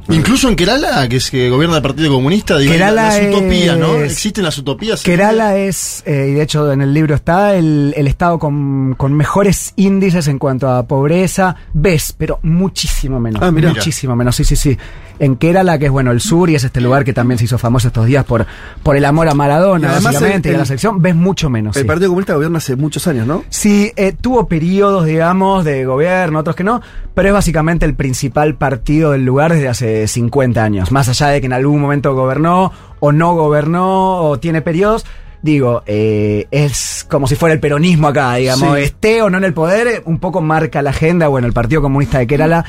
[0.09, 3.95] Incluso en Kerala, que es que gobierna el Partido Comunista, digo, Kerala las utopías, ¿no?
[3.95, 5.01] Existen las utopías.
[5.01, 9.13] Kerala es, eh, y de hecho en el libro está, el, el estado con, con
[9.13, 11.55] mejores índices en cuanto a pobreza.
[11.73, 13.41] Ves, pero muchísimo menos.
[13.41, 13.69] Ah, mirá.
[13.69, 14.77] Muchísimo menos, sí, sí, sí.
[15.19, 17.57] En Kerala, que es bueno el sur, y es este lugar que también se hizo
[17.57, 18.45] famoso estos días por,
[18.81, 21.49] por el amor a Y Maradona, además básicamente, el- y a la selección, ves mucho
[21.49, 21.77] menos.
[21.77, 21.87] el sí.
[21.87, 23.45] Partido Comunista gobierna hace muchos años, ¿no?
[23.49, 26.81] Sí, eh, tuvo periodos, digamos, de gobierno, otros que no,
[27.13, 30.91] pero es básicamente el principal partido del lugar desde hace 50 años.
[30.91, 35.05] Más allá de que en algún momento gobernó o no gobernó o tiene periodos,
[35.41, 38.83] digo, eh, es como si fuera el peronismo acá, digamos, Sí.
[38.83, 41.27] esté o no en el poder, un poco marca la agenda.
[41.27, 42.65] Bueno, el Partido Comunista de Kerala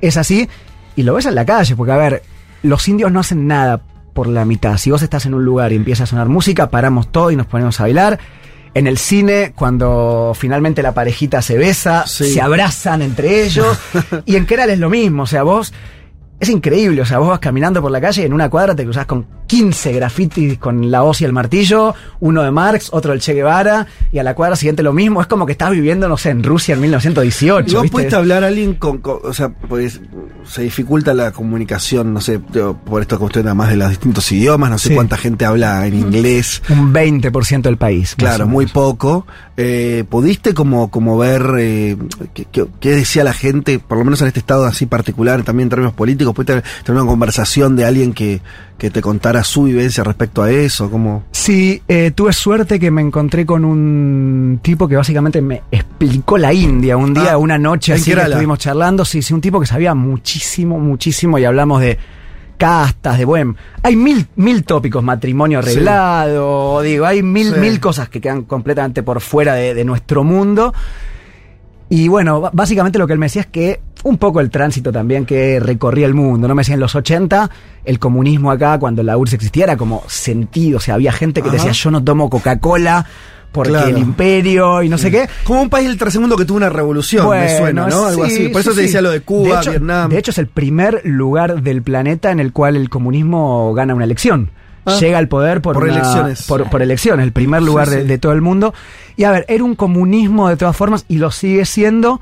[0.00, 0.48] es así,
[0.96, 2.22] y lo ves en la calle, porque a ver,
[2.62, 3.80] los indios no hacen nada
[4.12, 4.76] por la mitad.
[4.76, 7.46] Si vos estás en un lugar y empieza a sonar música, paramos todo y nos
[7.46, 8.18] ponemos a bailar.
[8.74, 12.34] En el cine, cuando finalmente la parejita se besa, Sí.
[12.34, 13.78] se abrazan entre ellos.
[14.26, 15.72] y en Kerala es lo mismo, o sea, vos...
[16.40, 18.84] Es increíble, o sea, vos vas caminando por la calle y en una cuadra te
[18.84, 23.20] cruzás con 15 grafitis con la hoz y el martillo, uno de Marx, otro del
[23.20, 25.20] Che Guevara, y a la cuadra siguiente lo mismo.
[25.20, 27.70] Es como que estás viviendo, no sé, en Rusia en 1918.
[27.70, 27.92] ¿Y vos ¿viste?
[27.96, 30.00] pudiste hablar a alguien con, con- o sea, pues
[30.46, 34.78] se dificulta la comunicación, no sé, por esta cuestión además de los distintos idiomas, no
[34.78, 34.94] sé Sí.
[34.94, 38.14] cuánta gente habla en inglés, Un 20% del país.
[38.16, 39.26] claro, muy poco.
[39.56, 41.96] Eh, ¿Pudiste como, como ver eh,
[42.50, 45.94] qué, decía la gente, por lo menos en este estado así particular, también en términos
[45.94, 46.34] políticos?
[46.34, 48.40] ¿Pudiste tener una conversación de alguien que,
[48.78, 50.90] que te contara su vivencia respecto a eso?
[50.90, 51.24] ¿Cómo?
[51.30, 56.52] Sí, eh, tuve suerte que me encontré con un tipo que básicamente me explicó la
[56.52, 59.04] India un día, Ah, una noche así que estuvimos charlando.
[59.04, 60.33] Sí, sí, un tipo que sabía muchísimo,
[60.78, 61.98] muchísimo y hablamos de
[62.56, 63.56] castas, de buen.
[63.82, 65.70] Hay mil, mil tópicos, matrimonio Sí.
[65.70, 67.60] arreglado, digo, hay mil, Sí.
[67.60, 70.72] mil cosas que quedan completamente por fuera de, de nuestro mundo.
[71.88, 75.24] Y bueno, básicamente lo que él me decía es que un poco el tránsito también
[75.24, 76.54] que recorría el mundo, ¿no?
[76.54, 77.50] Me decía en los 80,
[77.84, 81.48] el comunismo acá, cuando la URSS existía, era como sentido, o sea, había gente que
[81.48, 81.56] Ajá.
[81.56, 83.06] decía, yo no tomo Coca-Cola
[83.54, 83.88] porque Claro.
[83.88, 85.26] el imperio y no sé qué.
[85.44, 88.06] Como un país del tercer mundo que tuvo una revolución, me suena, ¿no?
[88.06, 88.48] Algo sí, así.
[88.48, 90.10] Por eso sí, te decía lo de Cuba, De hecho- Vietnam.
[90.10, 94.04] De hecho, es el primer lugar del planeta en el cual el comunismo gana una
[94.04, 94.50] elección.
[94.86, 94.96] Ah.
[95.00, 96.42] Llega al poder por, Por una- elecciones.
[96.42, 98.74] Por, por elecciones, el primer lugar de, todo el mundo.
[99.16, 102.20] Y a ver, era un comunismo de todas formas y lo sigue siendo,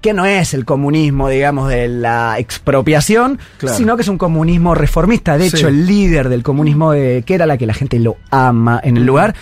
[0.00, 3.76] que no es el comunismo, digamos, de la expropiación, Claro.
[3.76, 5.36] sino que es un comunismo reformista.
[5.38, 5.56] De Sí.
[5.56, 8.96] hecho, el líder del comunismo, de, que era la que la gente lo ama en
[8.96, 9.34] el lugar,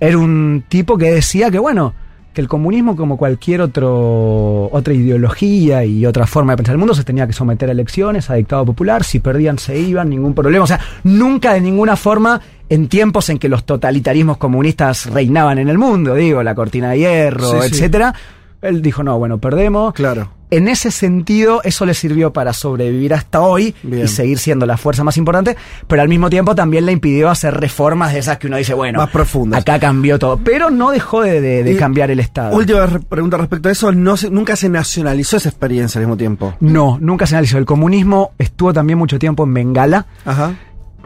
[0.00, 1.94] era un tipo que decía que, bueno,
[2.32, 6.94] que el comunismo, como cualquier otro, otra ideología y otra forma de pensar el mundo,
[6.94, 9.04] se tenía que someter a elecciones, a dictado popular.
[9.04, 10.64] Si perdían, se iban, ningún problema.
[10.64, 15.68] O sea, nunca de ninguna forma, en tiempos en que los totalitarismos comunistas reinaban en
[15.70, 17.74] el mundo, digo, la cortina de hierro, Sí, sí.
[17.74, 18.14] etcétera.
[18.60, 19.94] Él dijo, no, bueno, perdemos.
[19.94, 20.35] Claro.
[20.50, 24.04] En ese sentido, eso le sirvió para sobrevivir hasta hoy Bien.
[24.04, 25.56] y seguir siendo la fuerza más importante,
[25.88, 29.00] pero al mismo tiempo también le impidió hacer reformas de esas que uno dice, bueno,
[29.00, 29.60] Más profundas.
[29.62, 32.56] acá cambió todo, pero no dejó de, de- de Y- cambiar el Estado.
[32.56, 33.90] Última re- pregunta respecto a eso.
[33.90, 36.54] No se- nunca se nacionalizó esa experiencia al mismo tiempo.
[36.60, 37.58] No, nunca se analizó.
[37.58, 40.54] El comunismo estuvo también mucho tiempo en Bengala, Ajá.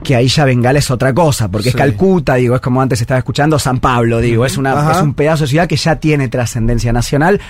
[0.05, 1.69] que ahí ya Bengala es otra cosa, porque Sí.
[1.71, 4.93] es Calcuta, digo, es como antes estaba escuchando San Pablo, digo, es, una, Ajá.
[4.93, 7.41] es un pedazo de ciudad que ya tiene trascendencia nacional.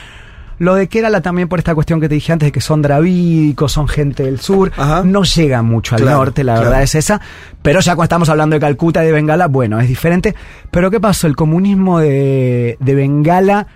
[0.60, 3.72] Lo de Kerala también por esta cuestión que te dije antes de que son dravídicos,
[3.72, 5.02] son gente del sur, Ajá.
[5.04, 6.68] no llega mucho al Claro, norte, la claro.
[6.68, 7.18] verdad es esa.
[7.62, 10.34] Pero ya cuando estamos hablando de Calcuta y de Bengala, bueno, es diferente.
[10.70, 11.26] Pero ¿qué pasó?
[11.26, 13.66] El comunismo de, de Bengala,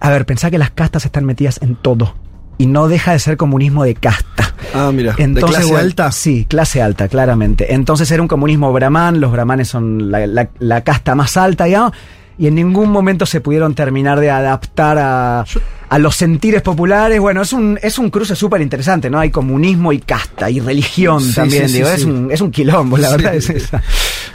[0.00, 2.14] a ver, pensá que las castas están metidas en todo.
[2.58, 4.54] Y no deja de ser comunismo de casta.
[4.74, 5.14] Ah, mira.
[5.18, 6.12] Entonces, ¿De clase bueno, alta?
[6.12, 7.74] Sí, clase alta, claramente.
[7.74, 11.92] Entonces era un comunismo brahman, los brahmanes son la, la- la casta más alta, digamos,
[12.38, 15.44] y en ningún momento se pudieron terminar de adaptar a,
[15.88, 17.20] a los sentires populares.
[17.20, 19.18] Bueno, es un, es un cruce súper interesante, ¿no?
[19.20, 21.94] Hay comunismo y casta, y religión Sí, también, sí, digo, sí.
[21.94, 23.82] Es, un, es un quilombo, la verdad es esa.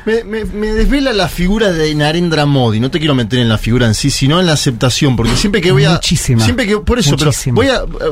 [0.06, 2.80] Me, me- me desvela la figura de Narendra Modi.
[2.80, 5.16] No te quiero meter en la figura en sí, sino en la aceptación.
[5.16, 5.92] Porque siempre que voy a.
[5.94, 6.44] Muchísima.
[6.44, 6.78] Siempre que.
[6.78, 7.60] Por eso, Muchísima.
[7.62, 8.08] pero voy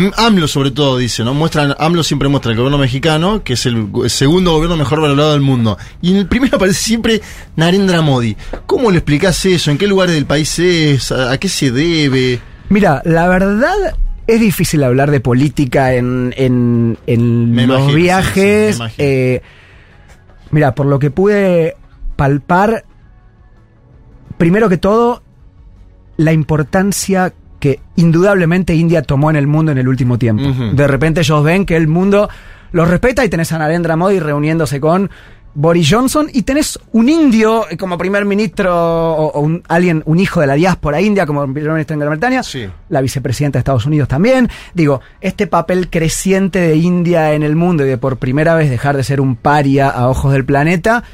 [0.00, 0.06] a.
[0.06, 1.34] eh, AMLO, sobre todo, dice, ¿no?
[1.34, 5.40] Muestran, AMLO siempre muestra el gobierno mexicano, que es el, segundo gobierno mejor valorado del
[5.40, 5.76] mundo.
[6.00, 7.20] Y en el primero aparece siempre
[7.56, 8.36] Narendra Modi.
[8.66, 9.70] ¿Cómo le explicás eso?
[9.70, 11.12] ¿En qué lugares del país es?
[11.12, 12.40] ¿A, a qué se debe?
[12.68, 13.74] Mira, la verdad
[14.26, 18.76] es difícil hablar de política en, en, en los imagino, sí, viajes.
[18.76, 19.04] sí, imagino.
[19.08, 19.42] Eh,
[20.52, 21.76] mira, por lo que pude
[22.14, 22.84] palpar,
[24.38, 25.22] primero que todo,
[26.16, 30.44] la importancia que indudablemente India tomó en el mundo en el último tiempo.
[30.74, 32.28] De repente ellos ven que el mundo
[32.70, 35.10] los respeta y tenés a Narendra Modi reuniéndose con
[35.54, 40.40] Boris Johnson y tenés un indio como primer ministro o, o un, alguien, un hijo
[40.40, 42.66] de la diáspora india como primer ministro en Gran Bretaña, Sí.
[42.88, 44.48] la vicepresidenta de Estados Unidos también.
[44.72, 48.96] Digo, este papel creciente de India en el mundo y de por primera vez dejar
[48.96, 51.04] de ser un paria a ojos del planeta,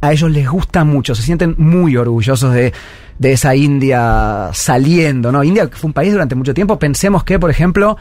[0.00, 2.72] a ellos les gusta mucho, se sienten muy orgullosos de,
[3.18, 5.44] de esa India saliendo, ¿no?
[5.44, 7.96] India fue un país durante mucho tiempo, pensemos que, por ejemplo,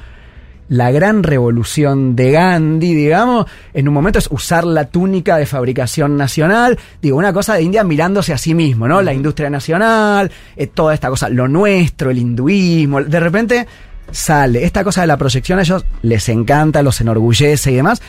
[0.71, 6.15] la gran revolución de Gandhi, digamos, en un momento es usar la túnica de fabricación
[6.15, 9.01] nacional, digo, una cosa de India mirándose a sí mismo, ¿no?
[9.01, 13.67] La industria nacional, eh, toda esta cosa, lo nuestro, el hinduismo, de repente
[14.11, 18.01] sale esta cosa de la proyección, a ellos les encanta, los enorgullece y demás.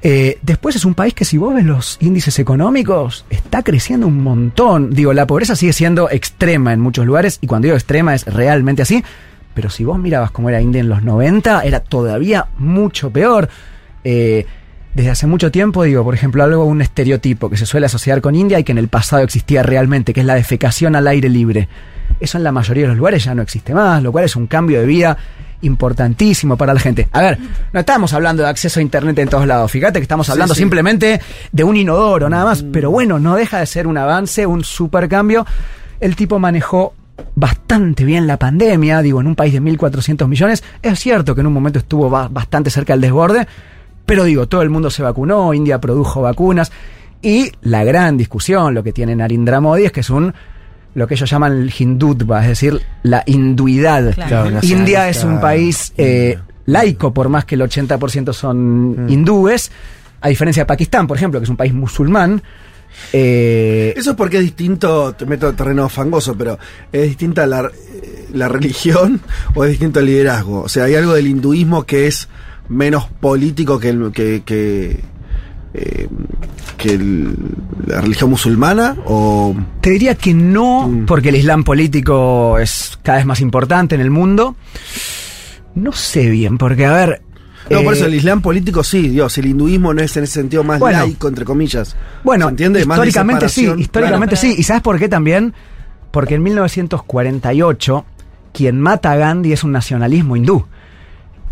[0.00, 4.22] Eh, después es un país que si vos ves los índices económicos, está creciendo un
[4.22, 4.88] montón.
[4.94, 8.80] Digo, la pobreza sigue siendo extrema en muchos lugares, y cuando digo extrema es realmente
[8.80, 9.04] así.
[9.58, 13.48] Pero si vos mirabas cómo era India en los 90, era todavía mucho peor.
[14.04, 14.46] Eh,
[14.94, 18.36] desde hace mucho tiempo, digo, por ejemplo, algo, un estereotipo que se suele asociar con
[18.36, 21.68] India y que en el pasado existía realmente, que es la defecación al aire libre.
[22.20, 24.46] Eso en la mayoría de los lugares ya no existe más, lo cual es un
[24.46, 25.18] cambio de vida
[25.62, 27.08] importantísimo para la gente.
[27.10, 27.38] A ver,
[27.72, 30.60] no estamos hablando de acceso a internet en todos lados, fíjate que estamos hablando sí.
[30.60, 34.62] simplemente de un inodoro nada más, pero bueno, no deja de ser un avance, un
[34.62, 35.44] super cambio.
[35.98, 36.94] El tipo manejó
[37.34, 41.46] bastante bien la pandemia, digo, en un país de 1.400 millones, es cierto que en
[41.46, 43.46] un momento estuvo ba- bastante cerca del desborde,
[44.06, 46.72] pero digo, todo el mundo se vacunó, India produjo vacunas,
[47.20, 50.32] y la gran discusión, lo que tiene Narendra Modi es que es un
[50.94, 54.14] lo que ellos llaman el hindutva, es decir, la hinduidad.
[54.14, 54.28] Claro.
[54.50, 59.70] Claro, India es un país eh, laico, por más que el 80% son hindúes,
[60.20, 62.42] a diferencia de Pakistán, por ejemplo, que es un país musulmán.
[63.12, 66.58] Eh, Eso es porque es distinto, te meto en terreno fangoso, pero
[66.92, 69.20] es distinta la, eh, la religión
[69.54, 70.62] o es distinto el liderazgo.
[70.62, 72.28] O sea, hay algo del hinduismo que es
[72.68, 75.00] menos político que, el, que, que,
[75.74, 76.08] eh,
[76.76, 77.34] que el-
[77.86, 79.54] la religión musulmana o...
[79.80, 81.06] Te diría que no, Mm.
[81.06, 84.56] porque el Islam político es cada vez más importante en el mundo.
[85.74, 87.22] No sé bien, porque a ver.
[87.70, 90.34] No, por eh, eso el islam político sí, Dios, el hinduismo no es en ese
[90.34, 91.00] sentido más Bueno.
[91.00, 91.96] laico, entre comillas.
[92.24, 92.84] Bueno, ¿Se entiende?
[92.86, 94.54] Más históricamente sí, históricamente Claro.
[94.54, 94.60] sí.
[94.60, 95.54] ¿Y sabes por qué también?
[96.10, 98.04] Porque en 1948,
[98.52, 100.66] quien mata a Gandhi es un nacionalismo hindú.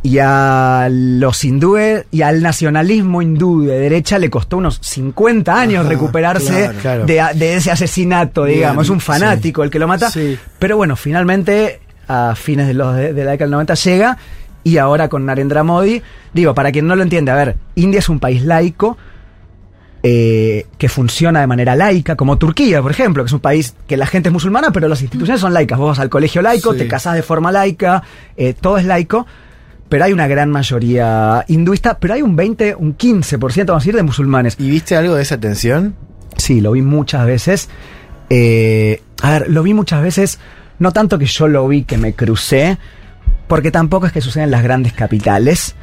[0.03, 5.81] Y a los hindúes y al nacionalismo hindú de derecha le costó unos 50 años
[5.81, 7.05] Ajá, recuperarse claro.
[7.05, 7.07] Claro.
[7.07, 8.85] de, de ese asesinato, Bien, digamos.
[8.85, 10.09] Es un fanático el que lo mata.
[10.11, 10.39] Sí.
[10.61, 14.17] Pero bueno, finalmente, a fines de, los de, de la década del 90 llega.
[14.67, 16.03] Y ahora con Narendra Modi,
[16.33, 18.97] digo, para quien no lo entiende, a ver, India es un país laico,
[20.03, 23.97] eh, que funciona de manera laica, como Turquía, por ejemplo, que es un país que
[23.97, 25.79] la gente es musulmana, pero las instituciones son laicas.
[25.79, 26.79] Vos vas al colegio laico, Sí.
[26.81, 28.03] te casás de forma laica,
[28.37, 29.25] eh, todo es laico,
[29.89, 33.95] pero hay una gran mayoría hinduista, pero hay un 20, un 15%, vamos a decir,
[33.95, 34.57] de musulmanes.
[34.59, 35.95] ¿Y viste algo de esa tensión?
[36.37, 37.69] Sí, lo vi muchas veces.
[38.31, 40.41] Eh, a ver, lo vi muchas veces
[40.79, 42.77] No tanto que yo lo vi, que me crucé,
[43.49, 45.75] porque tampoco es que suceda en las grandes capitales,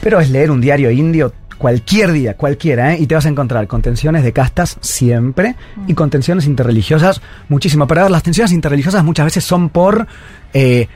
[0.00, 2.98] pero es leer un diario indio cualquier día, cualquiera, ¿eh?
[3.00, 5.54] y te vas a encontrar con tensiones de castas siempre
[5.86, 7.86] y con tensiones interreligiosas muchísimo.
[7.86, 10.08] Pero a ver, las tensiones interreligiosas muchas veces son por...
[10.52, 10.88] eh,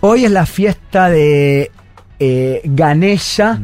[0.00, 1.72] hoy es la fiesta de
[2.20, 3.60] eh, Ganesha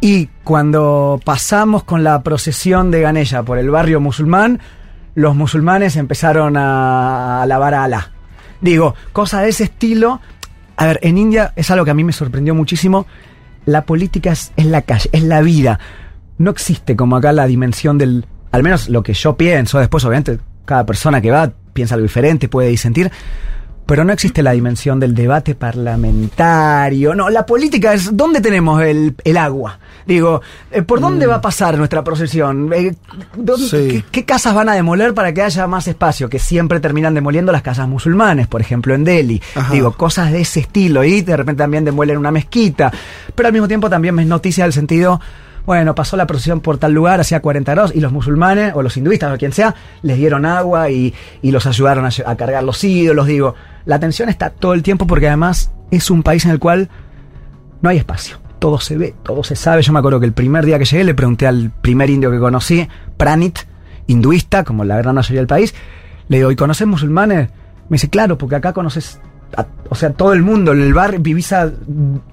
[0.00, 4.60] y cuando pasamos con la procesión de Ganesha por el barrio musulmán,
[5.14, 8.10] los musulmanes empezaron a alabar a Alá.
[8.62, 10.20] Digo, cosas de ese estilo.
[10.76, 13.06] A ver, en India es algo que a mí me sorprendió muchísimo.
[13.64, 15.78] La política es, la calle, es la vida.
[16.38, 18.26] No existe como acá la dimensión del.
[18.50, 19.78] Al menos lo que yo pienso.
[19.78, 23.10] Después, obviamente, cada persona que va piensa algo diferente, puede disentir.
[23.84, 27.14] Pero no existe la dimensión del debate parlamentario.
[27.14, 28.16] No, la política es.
[28.16, 29.78] ¿Dónde tenemos el, el agua?
[30.06, 32.70] Digo, eh, ¿por dónde va a pasar nuestra procesión?
[32.72, 32.94] Eh,
[33.36, 33.88] ¿dónde- Sí.
[33.88, 36.28] qué, qué casas van a demoler para que haya más espacio?
[36.28, 39.42] Que siempre terminan demoliendo las casas musulmanes, por ejemplo, en Delhi.
[39.54, 39.72] Ajá.
[39.72, 41.04] Digo, cosas de ese estilo.
[41.04, 42.90] Y de repente también demuelen una mezquita.
[43.34, 45.20] Pero al mismo tiempo también me es noticia del sentido.
[45.64, 48.96] Bueno, pasó la procesión por tal lugar, hacía 40 grados, y los musulmanes, o los
[48.96, 53.26] hinduistas, o quien sea, les dieron agua y, y los ayudaron a, cargar los ídolos.
[53.26, 53.54] Digo,
[53.84, 56.88] la tensión está todo el tiempo porque además es un país en el cual
[57.80, 58.38] no hay espacio.
[58.58, 59.82] Todo se ve, todo se sabe.
[59.82, 62.38] Yo me acuerdo que el primer día que llegué le pregunté al primer indio que
[62.38, 63.60] conocí, Pranit,
[64.06, 65.74] hinduista, como la gran mayoría del país,
[66.28, 67.48] le digo, ¿y conoces musulmanes?
[67.88, 69.20] Me dice, claro, porque acá conoces,
[69.56, 71.70] a- o sea, todo el mundo, en el bar vivís a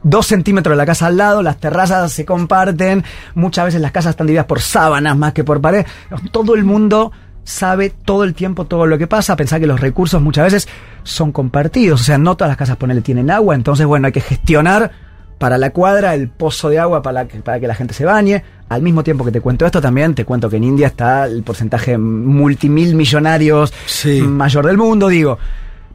[0.04, 3.04] dos centímetros de la casa al lado, las terrazas se comparten,
[3.36, 5.86] muchas veces las casas están divididas por sábanas más que por pared.
[6.32, 7.12] Todo el mundo
[7.44, 10.68] sabe todo el tiempo todo lo que pasa, pensar que los recursos muchas veces
[11.04, 14.22] son compartidos, o sea, no todas las casas ponele tienen agua, entonces bueno, hay que
[14.22, 14.92] gestionar
[15.40, 18.44] para la cuadra el pozo de agua para que, para que la gente se bañe.
[18.68, 21.42] Al mismo tiempo que te cuento esto, también te cuento que en India está el
[21.44, 24.22] porcentaje multimil millonarios Sí.
[24.22, 25.40] mayor del mundo, digo.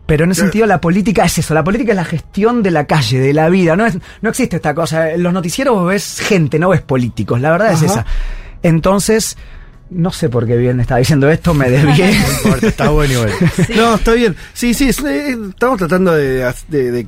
[0.06, 2.86] Pero en ese sentido la política es eso, la política es la gestión de la
[2.86, 6.58] calle, de la vida, no, es, no existe esta cosa, en los noticieros ves gente,
[6.58, 8.04] no ves políticos, la verdad es esa.
[8.62, 9.38] Entonces,
[9.94, 12.12] no sé por qué bien estaba diciendo esto, me desvié.
[12.24, 13.30] No importa, está bueno igual.
[13.76, 14.36] No, está bien.
[14.52, 17.06] Sí, sí, eh, estamos tratando de, de- de,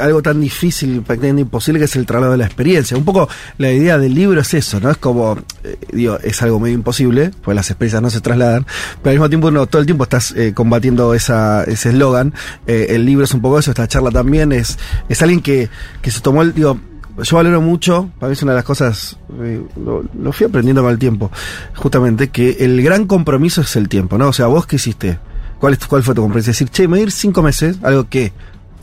[0.00, 2.96] algo tan difícil, prácticamente imposible, que es el traslado de la experiencia.
[2.96, 4.90] Un poco la idea del libro es eso, ¿no?
[4.90, 8.66] Es como, eh, digo, es algo medio imposible, pues las experiencias no se trasladan,
[9.02, 12.34] pero al mismo tiempo uno todo el tiempo estás eh, combatiendo esa, ese eslogan.
[12.66, 15.68] Eh, el libro es un poco eso, esta charla también es, es alguien que,
[16.02, 16.78] que se tomó el, digo,
[17.22, 20.82] yo valoro mucho, para mí es una de las cosas, eh, lo, lo fui aprendiendo
[20.82, 21.30] con el tiempo,
[21.74, 24.28] justamente, que el gran compromiso es el tiempo, ¿no?
[24.28, 25.18] O sea, vos qué hiciste,
[25.58, 26.50] ¿cuál, es, cuál fue tu compromiso?
[26.50, 28.32] Decir, che, me voy a ir cinco meses, algo que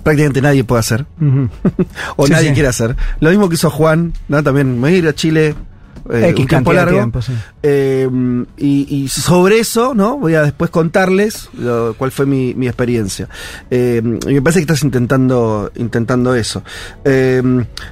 [0.04, 1.06] prácticamente nadie puede hacer,
[2.18, 2.54] o Sí, nadie sí.
[2.54, 2.96] quiere hacer.
[3.20, 4.42] Lo mismo que hizo Juan, ¿no?
[4.44, 5.56] También me voy a ir a Chile.
[6.12, 6.98] Eh, X un tiempo largo.
[6.98, 7.34] tiempo, sí.
[7.62, 8.10] Eh,
[8.58, 10.18] y, y sobre eso, ¿no?
[10.18, 13.30] Voy a después contarles lo- cuál fue mi, mi experiencia.
[13.72, 16.64] Eh, y me parece que estás intentando, intentando eso.
[17.06, 17.42] Eh,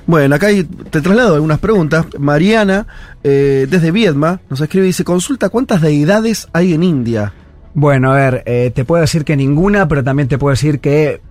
[0.08, 2.06] bueno, acá hay- te traslado algunas preguntas.
[2.20, 2.86] Mariana,
[3.24, 7.34] desde Viedma, nos escribe y dice, consulta cuántas deidades hay en India.
[7.74, 11.22] Bueno, a ver, te puedo decir que ninguna, pero también te puedo decir que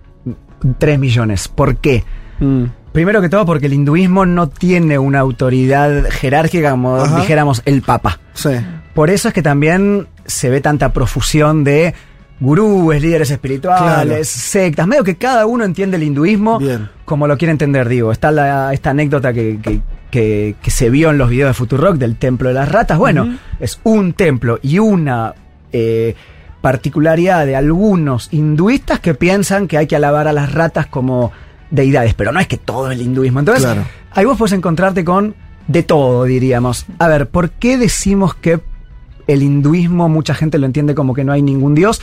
[0.79, 1.47] 3 millones.
[1.47, 2.03] ¿Por qué?
[2.39, 7.19] Mm, Primero que todo porque el hinduismo no tiene una autoridad jerárquica como Ajá.
[7.21, 8.19] dijéramos el Papa.
[8.33, 8.49] sí.
[8.93, 11.93] Por eso es que también se ve tanta profusión de
[12.41, 14.23] gurúes, líderes espirituales, Claro.
[14.25, 16.89] sectas, medio que cada uno entiende el hinduismo Bien.
[17.05, 18.11] como lo quiere entender, digo.
[18.11, 19.79] Está la, esta anécdota que, que-
[20.09, 22.97] que- que se vio en los videos de Futurock del templo de las ratas.
[22.97, 25.35] Bueno, es un templo y una
[25.71, 26.15] eh,
[26.59, 31.31] particularidad de algunos hinduistas que piensan que hay que alabar a las ratas como
[31.71, 33.39] deidades, pero no es que todo el hinduismo.
[33.39, 33.85] Entonces, Claro.
[34.11, 35.35] ahí vos puedes encontrarte con
[35.67, 36.85] de todo, diríamos.
[36.99, 38.59] A ver, ¿por qué decimos que
[39.27, 42.01] el hinduismo mucha gente lo entiende como que no hay ningún dios?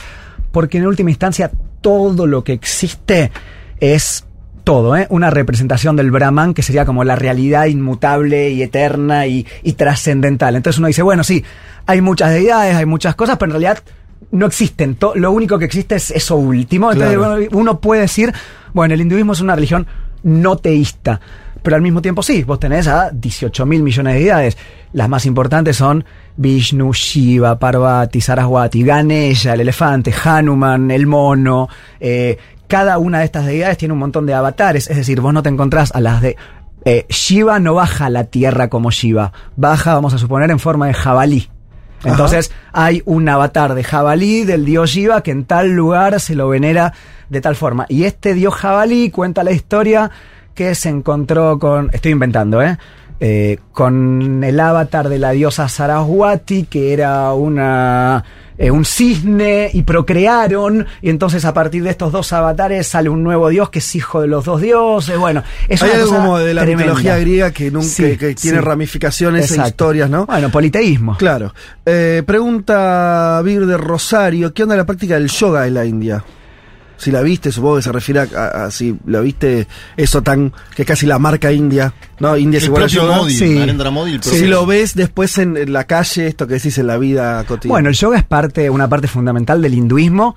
[0.51, 1.51] Porque en última instancia
[1.81, 3.31] todo lo que existe
[3.79, 4.25] es
[4.63, 5.07] todo, ¿eh?
[5.09, 10.55] Una representación del Brahman que sería como la realidad inmutable y eterna y, y trascendental.
[10.55, 11.43] Entonces uno dice, bueno, sí,
[11.85, 13.83] hay muchas deidades, hay muchas cosas, pero en realidad
[14.31, 14.95] no existen.
[14.95, 16.91] To- lo único que existe es eso último.
[16.91, 17.41] Entonces Claro.
[17.51, 18.33] uno puede decir,
[18.73, 19.87] bueno, el hinduismo es una religión
[20.23, 21.19] no teísta.
[21.61, 24.57] Pero al mismo tiempo sí, vos tenés a 18 mil millones de deidades.
[24.93, 26.05] Las más importantes son
[26.37, 31.67] Vishnu, Shiva, Parvati, Saraswati, Ganesha, el elefante, Hanuman, el mono.
[31.99, 34.89] eh, cada una de estas deidades tiene un montón de avatares.
[34.89, 36.37] Es decir, vos no te encontrás a las de...
[36.85, 39.33] eh, Shiva no baja a la tierra como Shiva.
[39.57, 41.49] Baja, vamos a suponer, en forma de jabalí.
[42.03, 46.49] Entonces hay un avatar de jabalí del dios Shiva que en tal lugar se lo
[46.49, 46.93] venera
[47.29, 47.85] de tal forma.
[47.89, 50.09] Y este dios jabalí cuenta la historia
[50.55, 52.77] que se encontró con, estoy inventando, ¿eh?
[53.21, 58.23] Eh, con el avatar de la diosa Saraswati, que era una
[58.59, 63.23] eh, un cisne y procrearon, y entonces a partir de estos dos avatares sale un
[63.23, 65.17] nuevo dios que es hijo de los dos dioses.
[65.17, 66.83] Bueno, es Hay una algo cosa como de la tremenda.
[66.93, 68.63] mitología griega que, nunca, Sí, que, que tiene sí.
[68.63, 69.69] ramificaciones e Exacto.
[69.69, 70.25] historias, ¿no?
[70.27, 71.15] Bueno, politeísmo.
[71.17, 71.53] Claro.
[71.85, 76.23] Eh, pregunta Vir de Rosario, ¿qué onda la práctica del yoga en la India?
[76.99, 80.53] Si la viste, supongo que se refiere a, a- a si la viste eso tan,
[80.75, 82.35] que es casi la marca India, ¿no?
[82.37, 83.15] India es El igual a propio yoga.
[83.17, 83.55] Modi, Sí.
[83.57, 86.87] Narendra Modi, el Si lo ves después en, en la calle, esto que decís en
[86.87, 87.73] la vida cotidiana.
[87.73, 90.35] Bueno, el yoga es parte, una parte fundamental del hinduismo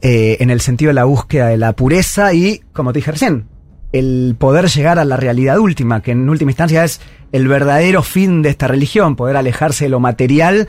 [0.00, 3.46] eh, en el sentido de la búsqueda de la pureza y, como te dije recién,
[3.92, 7.00] el poder llegar a la realidad última, que en última instancia es
[7.32, 10.68] el verdadero fin de esta religión, poder alejarse de lo material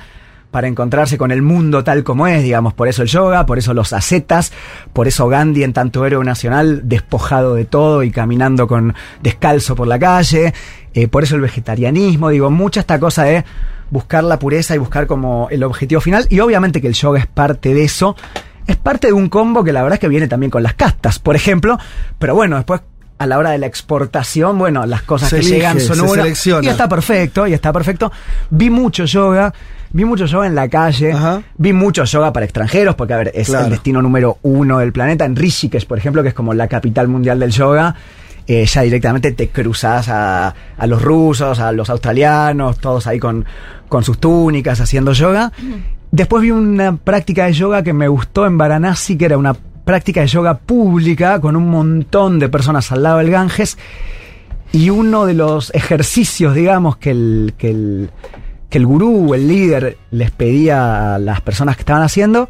[0.52, 3.74] para encontrarse con el mundo tal como es, digamos, por eso el yoga, por eso
[3.74, 4.52] los ascetas,
[4.93, 9.88] por eso Gandhi en tanto héroe nacional, despojado de todo y caminando con descalzo por
[9.88, 10.54] la calle,
[10.93, 13.45] eh, por eso el vegetarianismo, digo, mucha esta cosa de
[13.91, 17.28] buscar la pureza y buscar como el objetivo final, y obviamente que el yoga es
[17.28, 18.16] parte de eso,
[18.66, 21.20] es parte de un combo que la verdad es que viene también con las castas,
[21.20, 21.78] por ejemplo,
[22.18, 22.82] pero bueno, después
[23.20, 26.02] a la hora de la exportación, bueno, las cosas Se que elige, llegan son se
[26.04, 26.66] una, selecciona.
[26.66, 28.12] y está perfecto, y está perfecto.
[28.50, 29.54] Vi mucho yoga,
[29.92, 31.42] vi mucho yoga en la calle, Ajá.
[31.58, 33.66] vi mucho yoga para extranjeros, porque a ver, es Claro.
[33.66, 35.26] el destino número uno del planeta.
[35.26, 37.96] En Rishikesh, por ejemplo, que es como la capital mundial del yoga,
[38.48, 43.46] eh, ya directamente te cruzas a, a los rusos, a los australianos, todos ahí con,
[43.88, 45.52] con sus túnicas haciendo yoga.
[46.12, 49.54] Después vi una práctica de yoga que me gustó en Varanasi, que era una
[49.86, 53.78] práctica de yoga pública con un montón de personas al lado del Ganges.
[54.72, 58.10] Y uno de los ejercicios, digamos, que el, que el,
[58.70, 62.49] que el gurú o el líder les pedía a las personas que estaban haciendo,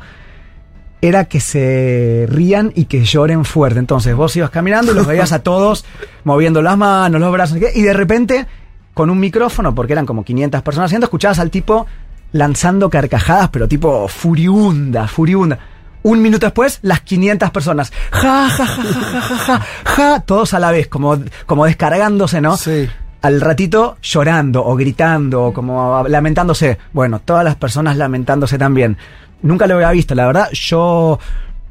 [1.01, 3.79] era que se rían y que lloren fuerte.
[3.79, 5.85] Entonces vos ibas caminando y los veías a todos
[6.23, 8.47] moviendo las manos, los brazos, y de repente,
[8.93, 11.87] con un micrófono, porque eran como 500 personas haciendo, escuchabas al tipo
[12.31, 15.57] lanzando carcajadas, pero tipo furiunda, furiunda.
[16.01, 17.91] Un minuto después, las 500 personas.
[18.11, 22.39] Ja, ja, ja, ja, ja, ja, ja, ja, todos a la vez, como, como descargándose,
[22.39, 22.55] ¿no?
[22.55, 22.87] Sí.
[23.21, 26.77] Al ratito llorando o gritando o como lamentándose.
[26.93, 28.97] Bueno, todas las personas lamentándose también.
[29.41, 30.49] Nunca lo había visto, la verdad.
[30.51, 31.19] Yo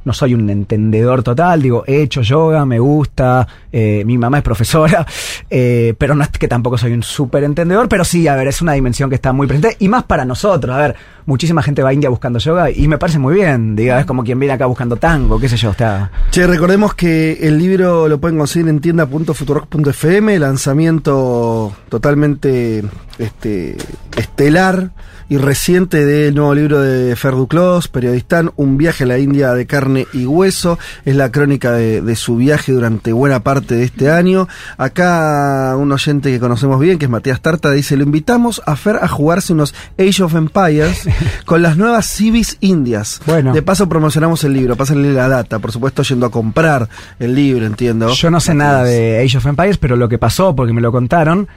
[0.09, 4.43] no soy un entendedor total, digo, he hecho yoga, me gusta, eh, mi mamá es
[4.43, 5.07] profesora,
[5.51, 8.63] eh, pero no es que tampoco soy un súper entendedor, pero sí, a ver, es
[8.63, 10.75] una dimensión que está muy presente y más para nosotros.
[10.75, 10.97] A ver,
[11.27, 14.25] muchísima gente va a India buscando yoga y me parece muy bien, diga, es como
[14.25, 16.11] quien viene acá buscando tango, qué sé yo, está...
[16.31, 22.83] Che, recordemos que el libro lo pueden conseguir en tienda.futurock.fm, lanzamiento totalmente
[23.19, 23.77] este,
[24.17, 24.91] estelar
[25.29, 29.67] y reciente del nuevo libro de Fer Duclos, periodistán, Un viaje a la India de
[29.67, 30.79] carne y hueso.
[31.05, 34.49] Es la crónica de, de su viaje durante buena parte de este año.
[34.77, 38.97] Acá un oyente que conocemos bien, que es Matías Tarta, dice, lo invitamos a Fer
[38.97, 41.09] a jugarse unos Age of Empires
[41.45, 43.21] con las nuevas Civis Indias.
[43.27, 43.53] Bueno.
[43.53, 46.89] De paso promocionamos el libro, pásenle la data, por supuesto yendo a comprar
[47.19, 48.11] el libro, entiendo.
[48.11, 50.93] Yo no sé nada de Age of Empires, pero lo que pasó, porque me lo
[50.93, 51.49] contaron,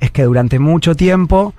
[0.00, 1.54] es que durante mucho tiempo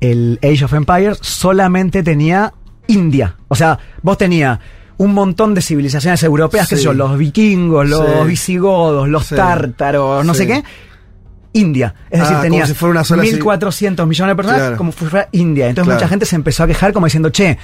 [0.00, 2.52] el Age of Empires solamente tenía
[2.86, 3.36] India.
[3.48, 4.58] O sea, vos tenías
[4.98, 6.76] un montón de civilizaciones europeas, Sí.
[6.76, 8.26] yo, los vikingos, los Sí.
[8.28, 9.34] visigodos, los Sí.
[9.36, 10.62] tártaros, no sé qué.
[11.54, 11.94] India.
[12.10, 14.76] Es Ah, decir, como tenías si fuera una sola civi- 1400 millones de personas Claro.
[14.76, 15.68] como si fuera India.
[15.68, 15.98] Entonces Claro.
[16.00, 17.58] mucha gente se empezó a quejar como diciendo, che,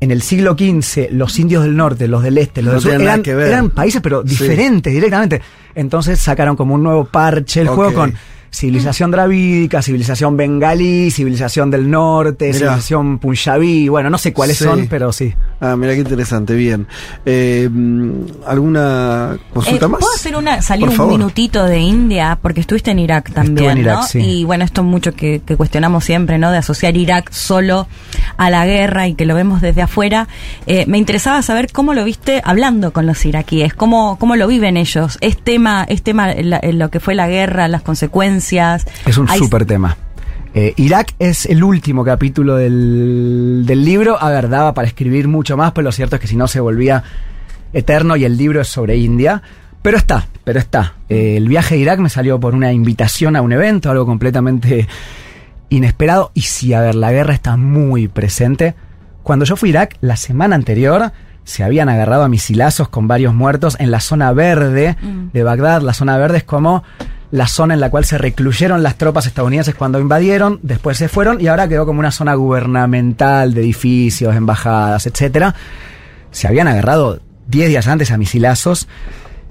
[0.00, 3.02] en el siglo XV los indios del norte, los del este, los No del sur,
[3.02, 4.30] eran, que eran países pero Sí.
[4.30, 5.42] diferentes directamente.
[5.74, 8.14] Entonces sacaron como un nuevo parche el juego con
[8.52, 12.58] civilización dravídica, civilización bengalí, civilización del norte, Mirá.
[12.58, 14.64] civilización punjabí, bueno, no sé cuáles Sí.
[14.64, 15.34] son, pero sí.
[15.60, 16.86] Ah, mira qué interesante, bien.
[17.26, 17.68] Eh,
[18.46, 20.00] ¿Alguna consulta Eh, más?
[20.00, 21.12] ¿Puedo hacer una, salir Por un favor.
[21.12, 22.38] minutito de India?
[22.40, 24.02] Porque estuviste en Irak también, en Irak, ¿no?
[24.04, 24.18] sí.
[24.20, 26.50] Y bueno, esto mucho que, que cuestionamos siempre, ¿no?
[26.50, 27.86] De asociar Irak solo
[28.36, 30.28] a la guerra y que lo vemos desde afuera.
[30.66, 34.76] Eh, me interesaba saber cómo lo viste hablando con los iraquíes, cómo, cómo lo viven
[34.76, 35.18] ellos.
[35.20, 38.86] Es tema, es tema la- lo que fue la guerra, las consecuencias.
[39.06, 39.96] Es un súper tema.
[40.54, 44.20] Eh, Irak es el último capítulo del, del libro.
[44.20, 46.60] A ver, daba para escribir mucho más, pero lo cierto es que si no se
[46.60, 47.02] volvía
[47.72, 49.42] eterno y el libro es sobre India.
[49.82, 50.94] Pero está, pero está.
[51.08, 54.88] Eh, el viaje a Irak me salió por una invitación a un evento, algo completamente
[55.68, 56.32] inesperado.
[56.34, 58.74] Y sí, a ver, la guerra está muy presente.
[59.22, 61.12] Cuando yo fui a Irak, la semana anterior
[61.44, 65.30] se habían agarrado a misilazos con varios muertos en la zona verde Mm.
[65.32, 65.82] de Bagdad.
[65.82, 66.82] La zona verde es como
[67.30, 71.40] la zona en la cual se recluyeron las tropas estadounidenses cuando invadieron, después se fueron
[71.40, 75.54] y ahora quedó como una zona gubernamental de edificios, embajadas, etcétera.
[76.32, 78.88] Se habían agarrado 10 días antes a misilazos.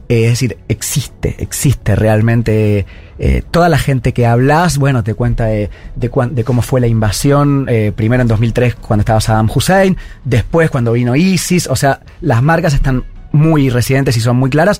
[0.09, 2.85] Eh, es decir, existe, existe realmente.
[3.19, 6.87] eh, toda la gente que hablas, bueno, te cuenta de, de, de cómo fue la
[6.87, 11.99] invasión, eh, primero en 2003 cuando estaba Saddam Hussein, después cuando vino ISIS, o sea,
[12.21, 14.79] las marcas están muy residentes y son muy claras,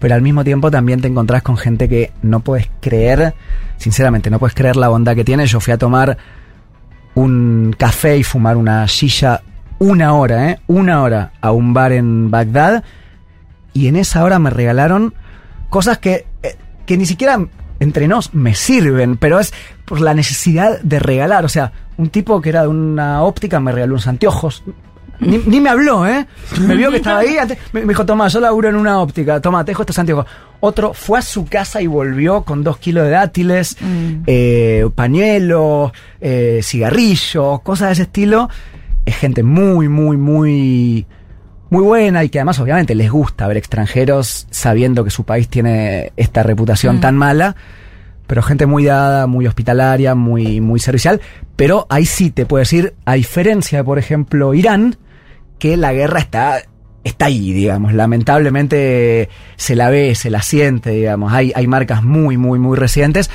[0.00, 3.34] pero al mismo tiempo también te encontrás con gente que no puedes creer,
[3.76, 5.46] sinceramente, no puedes creer la bondad que tiene.
[5.46, 6.16] Yo fui a tomar
[7.14, 9.42] un café y fumar una silla
[9.78, 10.60] una hora, ¿eh?
[10.66, 12.84] Una hora a un bar en Bagdad
[13.72, 15.14] y en esa hora me regalaron
[15.68, 17.38] cosas que, eh, que ni siquiera
[17.78, 19.52] entre nos me sirven, pero es
[19.86, 21.44] por la necesidad de regalar.
[21.44, 24.62] O sea, un tipo que era de una óptica me regaló unos anteojos.
[25.20, 26.26] Ni, ni me habló, ¿eh?
[26.66, 27.36] Me vio que estaba ahí.
[27.38, 29.40] antes- me, me dijo, toma, yo laburo en una óptica.
[29.40, 30.26] Toma, te dejo estos anteojos.
[30.60, 33.76] Otro fue a su casa y volvió con dos kilos de dátiles,
[34.26, 38.48] eh, pañuelos, eh, cigarrillos, cosas de ese estilo.
[39.06, 41.06] Es gente muy, muy, muy
[41.72, 46.12] muy buena y que además obviamente les gusta ver extranjeros sabiendo que su país tiene
[46.16, 47.00] esta reputación Mm.
[47.00, 47.54] tan mala,
[48.26, 51.20] pero gente muy dada, muy hospitalaria, muy, muy servicial,
[51.54, 54.96] pero ahí sí te puedo decir, a diferencia de por ejemplo Irán,
[55.60, 56.62] que la guerra está
[57.04, 62.36] está ahí, digamos, lamentablemente se la ve, se la siente, digamos, hay, hay marcas muy,
[62.36, 63.30] muy, muy recientes.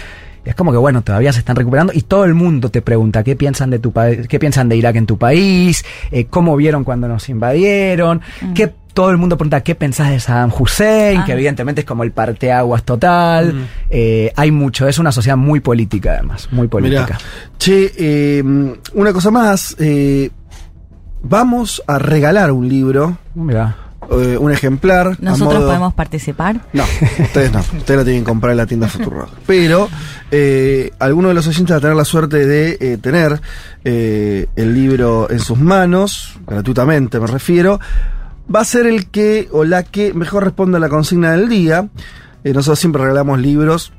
[0.46, 3.24] y Es como que bueno, todavía se están recuperando y todo el mundo te pregunta
[3.24, 6.84] qué piensan de tu país, qué piensan de Irak en tu país, eh, cómo vieron
[6.84, 8.22] cuando nos invadieron,
[8.54, 11.26] qué todo el mundo pregunta qué pensás de Saddam Hussein, Ah.
[11.26, 13.68] que evidentemente es como el parteaguas total.
[13.90, 17.06] Eh, hay mucho, es una sociedad muy política además, muy política.
[17.06, 17.18] Mirá.
[17.58, 18.44] Che, eh,
[18.94, 19.76] una cosa más.
[19.80, 20.30] eh,
[21.28, 23.76] vamos a regalar un libro, Mirá.
[24.12, 25.08] eh, un ejemplar.
[25.08, 26.62] a ¿Nosotros modo- podemos participar?
[26.74, 26.84] No,
[27.20, 27.60] ustedes no.
[27.60, 29.28] Ustedes lo tienen que comprar en la tienda Futuro.
[29.48, 29.90] Pero
[30.32, 33.42] eh, alguno de los oyentes va a tener la suerte de eh, tener
[33.84, 37.80] eh, el libro en sus manos, gratuitamente me refiero.
[38.54, 41.90] Va a ser el que o la que mejor responda a la consigna del día.
[42.44, 43.92] Eh, nosotros siempre regalamos libros,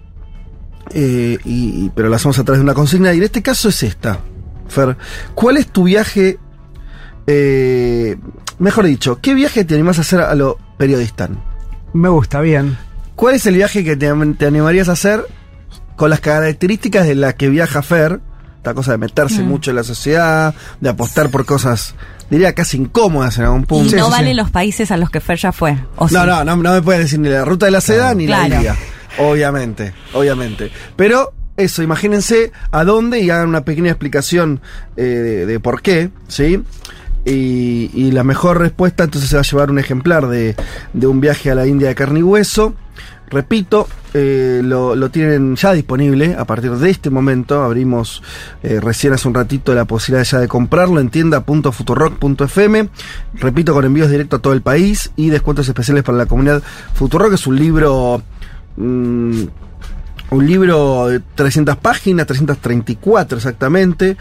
[0.91, 3.13] eh, y, y- pero lo hacemos a través de una consigna.
[3.13, 4.21] Y en este caso es esta,
[4.69, 4.97] Fer.
[5.35, 6.39] ¿Cuál es tu viaje?
[7.27, 8.17] Eh,
[8.59, 11.41] mejor dicho, ¿qué viaje te animás a hacer a lo periodistán?
[11.93, 12.77] Me gusta, bien.
[13.15, 15.27] ¿Cuál es el viaje que te, te animarías a hacer
[15.97, 18.21] con las características de la que viaja Fer?
[18.59, 19.47] Esta cosa de meterse Mm.
[19.47, 21.95] mucho en la sociedad, de apostar por cosas,
[22.29, 23.97] diría casi incómodas en algún Y punto.
[23.97, 24.35] no sí, vale sí.
[24.35, 25.79] los países a los que Fer ya fue.
[25.97, 26.15] ¿o sí?
[26.15, 28.55] No, no, no, me puedes decir ni la ruta de la seda ni la Claro.
[28.57, 28.77] India.
[29.19, 30.71] Obviamente, obviamente.
[30.97, 34.61] Pero eso, imagínense a dónde y hagan una pequeña explicación
[34.97, 36.63] eh, de, de por qué, ¿sí?
[37.27, 40.55] Y, la mejor respuesta entonces se va a llevar un ejemplar de,
[40.93, 42.75] de un viaje a la India de carne y hueso.
[43.29, 47.63] Repito, eh, lo, lo tienen ya disponible a partir de este momento.
[47.63, 48.23] Abrimos
[48.63, 52.89] eh, recién hace un ratito la posibilidad ya de comprarlo en tienda.futurock.fm.
[53.35, 56.63] Repito, con envíos directos a todo el país y descuentos especiales para la comunidad
[56.95, 57.33] Futurock.
[57.33, 58.23] Es un libro.
[58.77, 59.43] mm,
[60.31, 64.17] un libro de 300 páginas, 334 exactamente.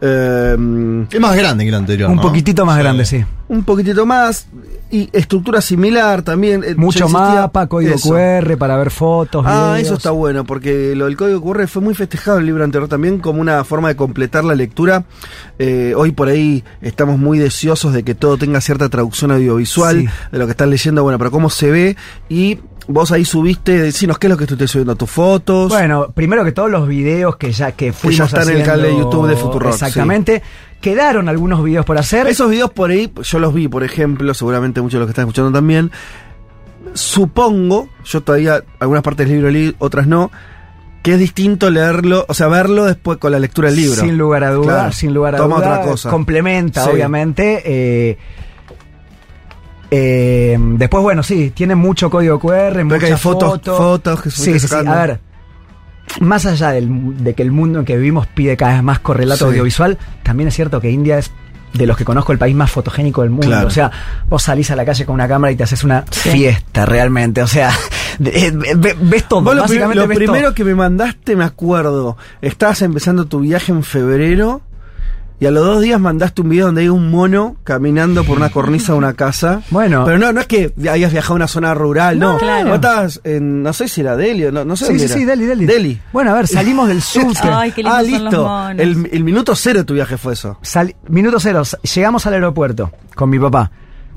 [0.00, 2.10] Eh, Es más grande que el anterior.
[2.10, 2.22] Un ¿no?
[2.22, 3.24] poquitito más grande, sí.
[3.48, 4.46] un poquitito más
[4.92, 6.64] y estructura similar también.
[6.64, 8.08] Eh, Mucho mapa, código eso.
[8.10, 9.44] QR para ver fotos.
[9.46, 9.86] Ah, videos.
[9.86, 12.88] eso está bueno, porque lo del código QR fue muy festejado en el libro anterior
[12.88, 15.04] también como una forma de completar la lectura.
[15.58, 20.08] Eh, hoy por ahí estamos muy deseosos de que todo tenga cierta traducción audiovisual Sí.
[20.32, 21.96] de lo que están leyendo, bueno, pero cómo se ve
[22.28, 22.58] y
[22.88, 25.68] vos ahí subiste, decinos qué es lo que estás subiendo, tus fotos.
[25.70, 28.96] Bueno, primero que todos los videos que ya que fuimos están en el canal de
[28.96, 30.42] YouTube de Futurock, Exactamente.
[30.80, 32.26] Quedaron algunos videos por hacer.
[32.26, 35.24] Esos videos por ahí, yo los vi, por ejemplo, seguramente muchos de los que están
[35.26, 35.90] escuchando también.
[36.94, 40.30] Supongo, yo todavía algunas partes del libro leí, otras no,
[41.02, 44.00] que es distinto leerlo, o sea, verlo después con la lectura del libro.
[44.00, 45.78] Sin lugar a dudas, Claro, sin lugar a toma dudas.
[45.78, 46.10] otra cosa.
[46.10, 46.90] Complementa, Sí.
[46.90, 47.62] obviamente.
[47.64, 48.18] eh,
[49.90, 53.76] eh, después, bueno, sí, tiene mucho código QR, que muchas hay fotos- fotos.
[53.78, 54.74] fotos que sí, sí.
[54.74, 55.20] A ver,
[56.20, 59.38] más allá del- de que el mundo en que vivimos pide cada vez más correlato
[59.38, 59.50] Sí.
[59.50, 61.30] audiovisual, también es cierto que India es
[61.72, 63.46] de los que conozco el país más fotogénico del mundo.
[63.46, 63.68] Claro.
[63.68, 63.92] O sea,
[64.28, 66.30] vos salís a la calle con una cámara y te haces una Sí.
[66.30, 67.42] fiesta realmente.
[67.42, 67.70] O sea,
[68.24, 69.42] eh, ve- ves todo.
[69.42, 70.54] Vos lo, básicamente lo ves primero todo.
[70.54, 74.62] que me mandaste, me acuerdo, estabas empezando tu viaje en febrero
[75.40, 78.50] y a los dos días mandaste un video donde hay un mono caminando por una
[78.50, 79.62] cornisa de una casa.
[79.70, 80.04] Bueno.
[80.04, 82.34] Pero no, no es que hayas viajado a una zona rural, no.
[82.34, 82.66] No, claro.
[82.68, 85.12] Vos estabas en, no sé si era Delhi o no, no sé Sí, dónde sí,
[85.12, 85.18] era.
[85.20, 85.66] sí, Delhi, Delhi.
[85.66, 86.00] Delhi.
[86.12, 87.40] Bueno, a ver, salimos del subte.
[87.50, 88.44] Ay, qué lindos ah, son los listo.
[88.46, 88.80] monos.
[88.82, 90.58] El, el minuto cero de tu viaje fue eso.
[90.62, 91.62] Sal- minuto cero,
[91.94, 93.70] llegamos al aeropuerto con mi papá.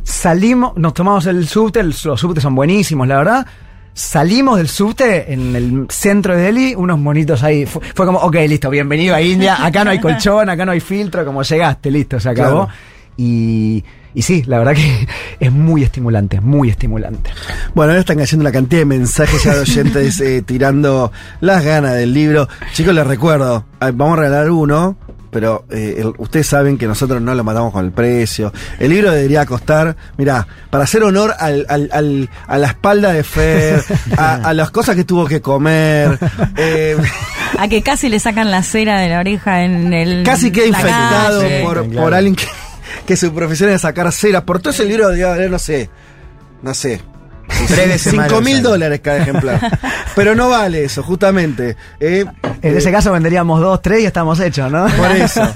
[0.03, 3.47] Salimos, nos tomamos el subte, el- los subtes son buenísimos, la verdad.
[3.93, 7.67] Salimos del subte en el centro de Delhi, unos monitos ahí.
[7.67, 9.57] Fue, fue como, ok, listo, bienvenido a India.
[9.65, 12.65] Acá no hay colchón, acá no hay filtro, como llegaste, listo, se acabó.
[12.65, 12.73] Claro.
[13.17, 13.83] Y,
[14.15, 15.07] y sí, la verdad que
[15.39, 17.29] es muy estimulante, muy estimulante.
[17.75, 21.93] Bueno, ahora están cayendo una cantidad de mensajes ya de oyentes eh, tirando las ganas
[21.93, 22.47] del libro.
[22.73, 24.97] Chicos, les recuerdo, ah, vamos a regalar uno,
[25.33, 28.53] pero eh, el- ustedes saben que nosotros no lo matamos con el precio.
[28.79, 33.23] El libro debería costar, mirá, para hacer honor al, al- al- a la espalda de
[33.23, 33.83] Fer,
[34.17, 36.17] a, a las cosas que tuvo que comer,
[36.57, 36.95] eh,
[37.57, 40.23] A que casi le sacan la cera de la oreja en el.
[40.23, 41.61] casi que infectado calle.
[41.63, 42.01] por, Claro.
[42.01, 42.45] por alguien que,
[43.05, 44.45] que su profesión es sacar cera.
[44.45, 45.89] Por todo ese libro debería valer, no sé,
[46.61, 47.01] no sé.
[47.67, 48.69] Tres veces más Cinco lo mil sale.
[48.69, 49.79] dólares cada ejemplar.
[50.15, 51.75] Pero no vale eso, justamente.
[51.99, 52.25] Eh,
[52.61, 54.85] En eh, ese caso venderíamos dos, tres y estamos hechos, ¿no?
[54.87, 55.41] Por eso.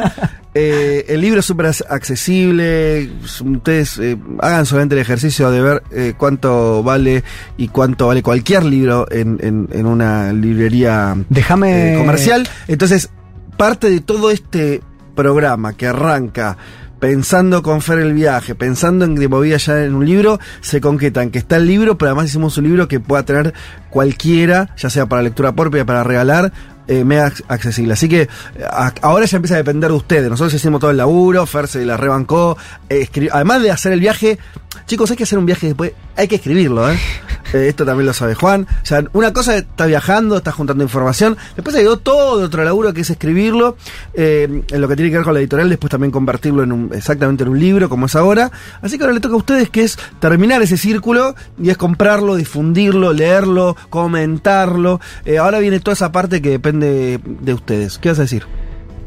[0.59, 3.11] Eh, el libro es súper ac- accesible.
[3.45, 7.23] Ustedes eh, hagan solamente el ejercicio de ver eh, cuánto vale
[7.57, 12.49] y cuánto vale cualquier libro en, en- en una librería Déjame- eh, comercial.
[12.67, 13.09] Entonces,
[13.55, 14.81] parte de todo este
[15.15, 16.57] programa que arranca
[16.99, 21.29] pensando con Fer el viaje, pensando en que movía ya en un libro, se concretan
[21.29, 23.53] que está el libro, pero además hicimos un libro que pueda tener
[23.89, 26.51] cualquiera, ya sea para lectura propia, para regalar,
[26.87, 27.93] eh, mega ac- accesible.
[27.93, 28.29] Así que eh,
[28.69, 30.29] a- ahora ya empieza a depender de ustedes.
[30.29, 32.57] Nosotros hicimos todo el laburo, Fer se la rebancó,
[32.89, 34.37] eh, además de hacer el viaje,
[34.85, 36.97] chicos, hay que hacer un viaje después, hay que escribirlo, ¿eh?
[37.53, 38.67] Eh, esto también lo sabe Juan.
[38.69, 42.91] O sea, una cosa es está viajando, está juntando información, después hay todo otro laburo
[42.93, 43.77] que es escribirlo,
[44.13, 47.43] en lo que tiene que ver con la editorial, después también convertirlo en un, exactamente
[47.43, 48.51] en un libro, como es ahora.
[48.81, 52.35] Así que ahora le toca a ustedes que es terminar ese círculo y es comprarlo,
[52.35, 54.99] difundirlo, leerlo, comentarlo.
[55.39, 57.97] Ahora viene toda esa parte que depende de ustedes.
[57.97, 58.43] ¿Qué vas a decir?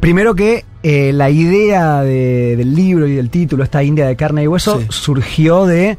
[0.01, 4.43] Primero que eh, la idea de- del libro y del título, esta India de carne
[4.45, 4.87] y hueso, Sí.
[4.89, 5.99] surgió de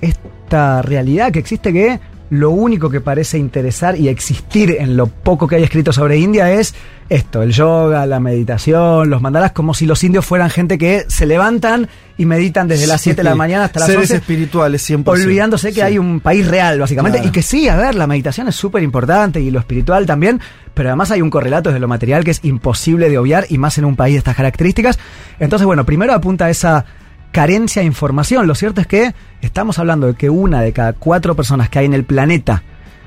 [0.00, 2.00] esta realidad que existe que
[2.30, 6.50] lo único que parece interesar y existir en lo poco que hay escrito sobre India
[6.52, 6.74] es
[7.14, 11.26] esto, el yoga, la meditación, los mandalas, como si los indios fueran gente que se
[11.26, 15.08] levantan y meditan desde las 7 de la mañana hasta las Seres 11 espirituales, 100%.
[15.24, 15.80] olvidándose que Sí.
[15.80, 17.28] hay un país real, básicamente, Claro.
[17.28, 20.40] y que sí, a ver, la meditación es súper importante y lo espiritual también,
[20.74, 23.78] pero además hay un correlato desde lo material que es imposible de obviar y más
[23.78, 24.98] en un país de estas características.
[25.38, 26.84] Entonces, bueno, primero apunta a esa
[27.30, 28.46] carencia de información.
[28.46, 31.86] Lo cierto es que estamos hablando de que una de cada cuatro personas que hay
[31.86, 32.62] en el planeta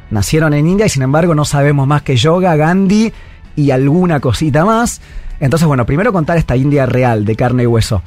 [0.10, 3.12] nacieron en India y sin embargo no sabemos más que yoga, Gandhi
[3.56, 5.02] y alguna cosita más.
[5.40, 8.02] Entonces, bueno, primero contar esta India real de carne y hueso.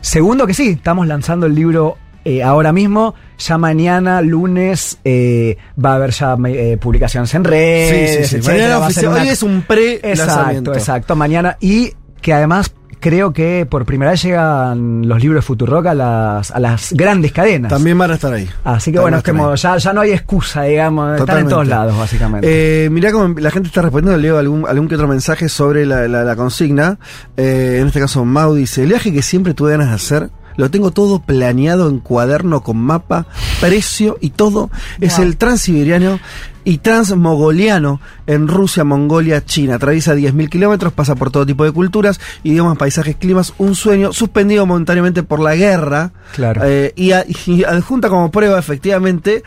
[0.00, 3.14] Segundo que sí, estamos lanzando el libro eh, ahora mismo.
[3.38, 8.20] Ya mañana, lunes, eh, va a haber ya eh, publicaciones en redes.
[8.20, 8.48] Sí, sí, sí.
[8.48, 10.72] Mañana Va a ser oficial- una- hoy es un pre-lanzamiento.
[10.72, 11.16] Exacto, exacto.
[11.16, 11.56] Mañana.
[11.60, 12.72] Y que además
[13.02, 17.32] creo que por primera vez llegan los libros de Futurock a las, a las grandes
[17.32, 17.68] cadenas.
[17.70, 18.48] También van a estar ahí.
[18.64, 21.50] Así que También bueno, como ya, ya no hay excusa, digamos, están en Totalmente.
[21.50, 22.84] todos lados, básicamente.
[22.86, 26.06] Eh, mirá cómo la gente está respondiendo, leo algún, algún que otro mensaje sobre la,
[26.08, 26.98] la- la consigna.
[27.36, 30.70] Eh, en este caso, Mau dice, el viaje que siempre tuve ganas de hacer, lo
[30.70, 33.26] tengo todo planeado en cuaderno con mapa,
[33.60, 34.70] precio y todo.
[35.00, 35.26] Es Wow.
[35.26, 36.20] el transiberiano
[36.64, 39.76] y transmogoliano en Rusia, Mongolia, China.
[39.76, 44.64] Atraviesa 10.000 kilómetros, pasa por todo tipo de culturas, idiomas, paisajes, climas, un sueño suspendido
[44.66, 46.12] momentáneamente por la guerra.
[46.34, 46.62] Claro.
[46.64, 49.42] Eh, y, a- y adjunta como prueba, efectivamente,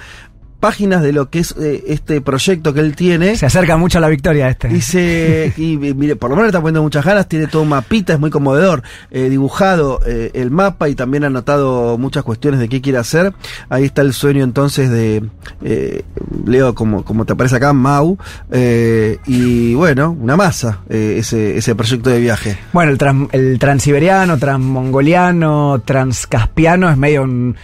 [0.66, 3.36] páginas de lo que es eh, este proyecto que él tiene.
[3.36, 4.68] Se acerca mucho a la victoria este.
[4.68, 7.70] Dice, y y mire, por lo menos le está poniendo muchas ganas, tiene todo un
[7.70, 12.60] mapita, es muy conmovedor, eh, dibujado eh, el mapa y también ha anotado muchas cuestiones
[12.60, 13.34] de qué quiere hacer.
[13.70, 15.24] Ahí está el sueño entonces de,
[15.64, 16.02] eh,
[16.48, 18.18] Leo, como, como te aparece acá, Mau,
[18.52, 22.58] eh, y bueno, una masa, eh, ese, ese proyecto de viaje.
[22.74, 27.56] Bueno, el, tran- el transiberiano, transmongoliano, transcaspiano es medio un-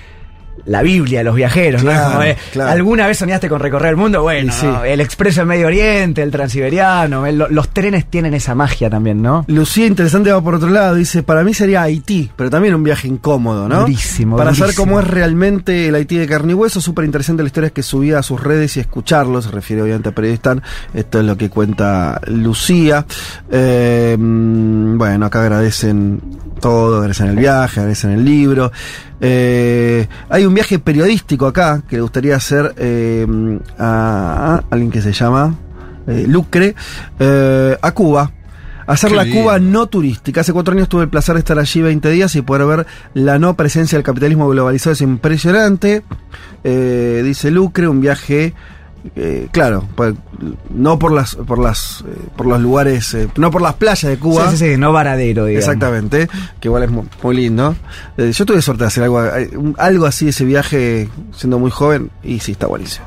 [0.65, 1.91] la Biblia de los viajeros, ¿no?
[1.91, 2.71] Es como, eh, claro.
[2.71, 4.21] ¿Alguna vez soñaste con recorrer el mundo?
[4.21, 4.65] Bueno, sí.
[4.65, 4.83] ¿no?
[4.83, 9.45] el expreso en Medio Oriente, el transiberiano, el- los trenes tienen esa magia también, ¿no?
[9.47, 10.95] Lucía, interesante, va por otro lado.
[10.95, 13.81] Dice, para mí sería Haití, pero también un viaje incómodo, ¿no?
[13.81, 17.47] Durísimo, Para saber cómo es realmente el Haití de carne y hueso, súper interesante la
[17.47, 20.61] historia que subía a sus redes y escucharlo, se refiere obviamente a Periodistan.
[20.93, 23.05] Esto es lo que cuenta Lucía.
[23.51, 26.21] Eh, mm, bueno, acá agradecen
[26.59, 28.71] todo, agradecen el viaje, agradecen el libro.
[29.23, 33.27] Eh, hay un viaje periodístico acá que le gustaría hacer eh,
[33.77, 35.55] a, a alguien que se llama
[36.07, 36.75] eh, Lucre,
[37.81, 38.31] a Cuba.
[38.87, 39.41] Hacer Qué la lindo.
[39.41, 40.41] Cuba no turística.
[40.41, 43.37] Hace cuatro años tuve el placer de estar allí 20 días y poder ver la
[43.37, 44.93] no presencia del capitalismo globalizado.
[44.93, 46.01] Es impresionante.
[46.63, 48.53] Dice Lucre, un viaje,
[49.15, 50.13] eh, claro, pues,
[50.69, 54.17] no por las, por las, eh, por los lugares, eh, no por las playas de
[54.17, 54.49] Cuba.
[54.51, 55.65] Sí, sí, sí, no varadero, digamos.
[55.67, 56.29] Exactamente,
[56.59, 57.75] que igual es mu- muy, lindo.
[58.17, 59.21] Eh, yo tuve suerte de hacer algo,
[59.77, 63.05] algo así ese viaje siendo muy joven y sí, está buenísimo.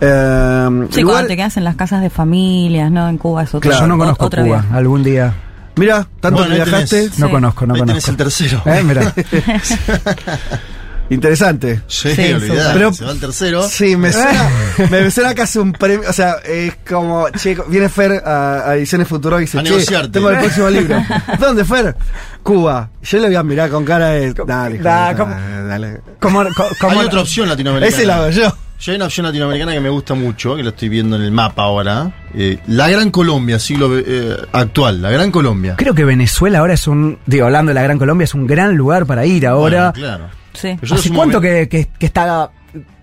[0.00, 3.08] Eh, Sí, lugar- cuando te quedas en las casas de familias, ¿no?
[3.08, 4.42] En Cuba es otro Yo no conozco Cuba.
[4.42, 4.68] viaje.
[4.72, 5.34] Algún día.
[5.76, 6.96] Mira, tanto Bueno, que viajaste.
[7.02, 7.18] tenés.
[7.18, 7.32] No Sí.
[7.32, 8.10] conozco, no Ahí tenés conozco.
[8.10, 8.62] el tercero.
[8.66, 9.14] Eh, mira.
[11.10, 11.82] Interesante.
[11.88, 12.10] Sí.
[12.16, 13.62] Pero- se va al tercero.
[13.68, 14.48] Sí, me suena,
[14.90, 16.08] me suena casi un premio.
[16.08, 19.70] O sea, es como, che, viene Fer a, a Ediciones Futuro y dice, A che,
[19.70, 20.08] negociarte.
[20.10, 21.02] tengo el próximo libro.
[21.38, 21.96] ¿Dónde, Fer?
[22.42, 22.90] Cuba.
[23.02, 24.32] Yo le voy a mirar con cara de.
[24.32, 26.00] Dale, Da, dale.
[26.20, 27.96] Como, co- como- Hay otra opción latinoamericana.
[27.96, 28.56] Ese lo hago yo.
[28.82, 31.30] Yo hay una opción latinoamericana que me gusta mucho, que lo estoy viendo en el
[31.32, 32.12] mapa ahora.
[32.34, 35.74] Eh, la Gran Colombia, siglo eh, actual, la Gran Colombia.
[35.76, 38.76] Creo que Venezuela ahora es un, digo, hablando de la Gran Colombia, es un gran
[38.76, 39.90] lugar para ir ahora.
[39.90, 40.39] Bueno, claro.
[40.52, 40.76] Sí.
[40.90, 42.50] ¿Hace cuánto que, que- que está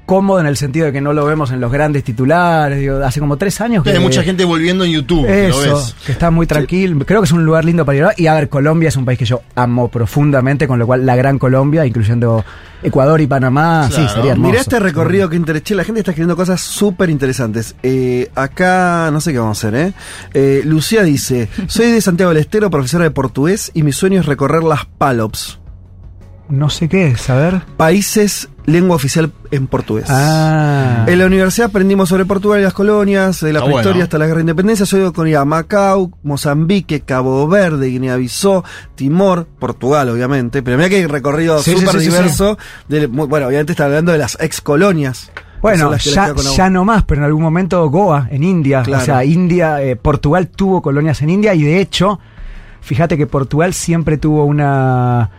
[0.05, 2.79] cómodo en el sentido de que no lo vemos en los grandes titulares?
[2.79, 5.75] Digo, hace como tres años que Hay mucha gente volviendo en YouTube, que lo Eso,
[5.75, 5.95] ves.
[6.05, 6.97] que está muy tranquilo.
[7.05, 8.05] Creo que es un lugar lindo para ir.
[8.17, 11.15] Y a ver, Colombia es un país que yo amo profundamente, con lo cual la
[11.17, 12.45] gran Colombia, incluyendo
[12.83, 14.07] Ecuador y Panamá, Claro.
[14.07, 14.49] sí, sería hermoso.
[14.51, 15.75] Mirá este recorrido que interesante.
[15.75, 17.75] La gente está escribiendo cosas súper interesantes.
[17.83, 19.93] Eh, acá, no sé qué vamos a hacer, ¿eh?
[20.33, 24.25] Eh, Lucía dice: Soy de Santiago del Estero, profesora de portugués, y mi sueño es
[24.25, 25.59] recorrer las PALOPS,
[26.49, 27.61] No sé qué es, a ver.
[27.75, 30.05] países lengua oficial en portugués.
[30.09, 31.05] Ah.
[31.07, 34.03] En la universidad aprendimos sobre Portugal y las colonias, de la Ah, prehistoria bueno.
[34.03, 34.85] hasta la guerra de independencia.
[34.85, 38.63] Soy con ir a Macao, Mozambique, Cabo Verde, Guinea-Bissau,
[38.95, 40.61] Timor, Portugal, obviamente.
[40.63, 42.57] Pero mira que hay recorrido sí, súper sí, sí, diverso.
[42.89, 45.31] de- bueno, obviamente está hablando de las ex colonias.
[45.61, 48.83] Bueno, ya, ya no más, pero en algún momento Goa, en India.
[48.83, 49.01] Claro.
[49.01, 52.19] O sea, India, eh, Portugal tuvo colonias en India y de hecho,
[52.81, 55.29] fíjate que Portugal siempre tuvo una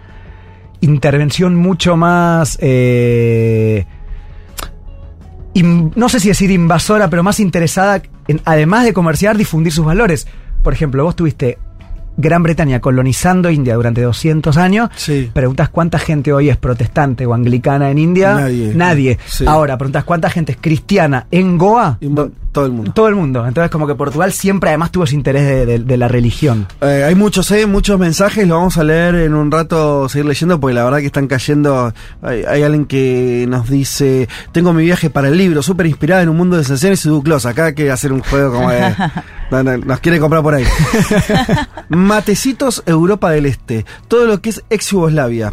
[0.81, 3.85] intervención mucho más, eh,
[5.55, 9.85] in- no sé si decir invasora, pero más interesada en, además de comerciar, difundir sus
[9.85, 10.27] valores.
[10.63, 11.59] Por ejemplo, vos tuviste
[12.21, 14.91] Gran Bretaña colonizando India durante 200 años.
[14.97, 15.31] Sí.
[15.33, 18.35] Preguntas cuánta gente hoy es protestante o anglicana en India.
[18.35, 18.75] Nadie.
[18.75, 19.19] Nadie.
[19.27, 19.45] Sí.
[19.47, 21.97] Ahora, preguntas cuánta gente es cristiana en Goa.
[22.59, 22.93] Todo el mundo.
[22.93, 23.47] Todo el mundo.
[23.47, 26.67] Entonces, como que Portugal siempre además tuvo ese interés de, de- de la religión.
[26.81, 30.59] Eh, hay muchos, eh, muchos mensajes, lo vamos a leer en un rato, seguir leyendo,
[30.61, 31.93] porque la verdad que están cayendo.
[32.23, 36.29] Hay, hay alguien que nos dice: Tengo mi viaje para el libro, súper inspirada en
[36.29, 37.47] un mundo de sensaciones y duclos.
[37.47, 38.95] Acá hay que hacer un juego como de.
[39.51, 40.65] no, no, nos quiere comprar por ahí.
[41.89, 45.53] Matecitos Europa del Este, todo lo que es ex Yugoslavia.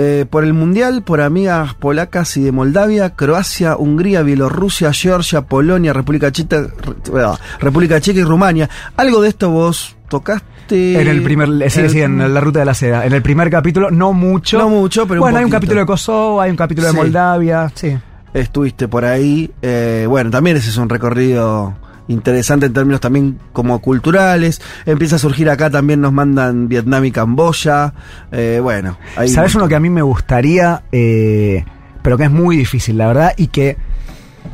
[0.00, 5.92] Eh, por el Mundial, por amigas polacas y de Moldavia, Croacia, Hungría, Bielorrusia, Georgia, Polonia,
[5.92, 6.68] República Checa,
[7.16, 8.70] ah, República Checa y Rumania.
[8.96, 11.00] ¿Algo de esto vos tocaste?
[11.00, 13.06] En el primer, sí, el- sí, en la ruta de la seda.
[13.06, 14.58] En el primer capítulo, no mucho.
[14.58, 16.92] No mucho, pero un Bueno, hay un capítulo de Kosovo, hay un capítulo de.
[16.92, 17.98] Moldavia, sí.
[18.32, 19.50] Estuviste por ahí.
[19.62, 21.74] eh, bueno, también ese es un recorrido
[22.08, 24.60] interesante en términos también como culturales.
[24.86, 27.92] Empieza a surgir acá, también nos mandan Vietnam y Camboya.
[28.32, 31.64] Eh, bueno, ahí ¿Sabes uno que a mí me gustaría, eh,
[32.02, 33.76] pero que es muy difícil, la verdad, y que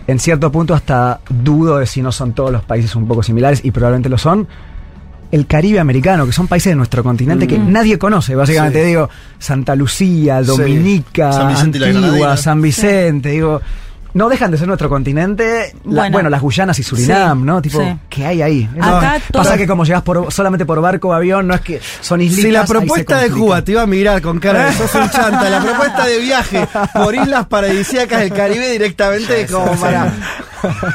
[0.06, 3.60] en cierto punto hasta dudo de si no son todos los países un poco similares,
[3.64, 4.46] y probablemente lo son?
[5.30, 8.86] El Caribe americano, que son países de nuestro continente que nadie conoce, básicamente Sí.
[8.88, 10.46] digo, Santa Lucía, Sí.
[10.46, 12.36] Dominica, San Vicente y la Antigua.
[12.36, 13.60] San Vicente, digo,
[14.14, 16.30] no dejan de ser nuestro continente, la- bueno, Bueno.
[16.30, 17.60] las Guyanas y Surinam, Sí, ¿no?
[17.62, 17.96] Tipo, sí.
[18.08, 18.68] ¿qué hay ahí?
[18.80, 21.80] Acá No, pasa que como llegas por, solamente por barco o avión, no es que
[22.00, 22.44] son islitas.
[22.44, 23.30] Si la propuesta de.
[23.30, 26.66] Cuba te iba a mirar con cara de sos un chanta, la propuesta de viaje
[26.94, 30.12] por islas paradisíacas del Caribe directamente como para.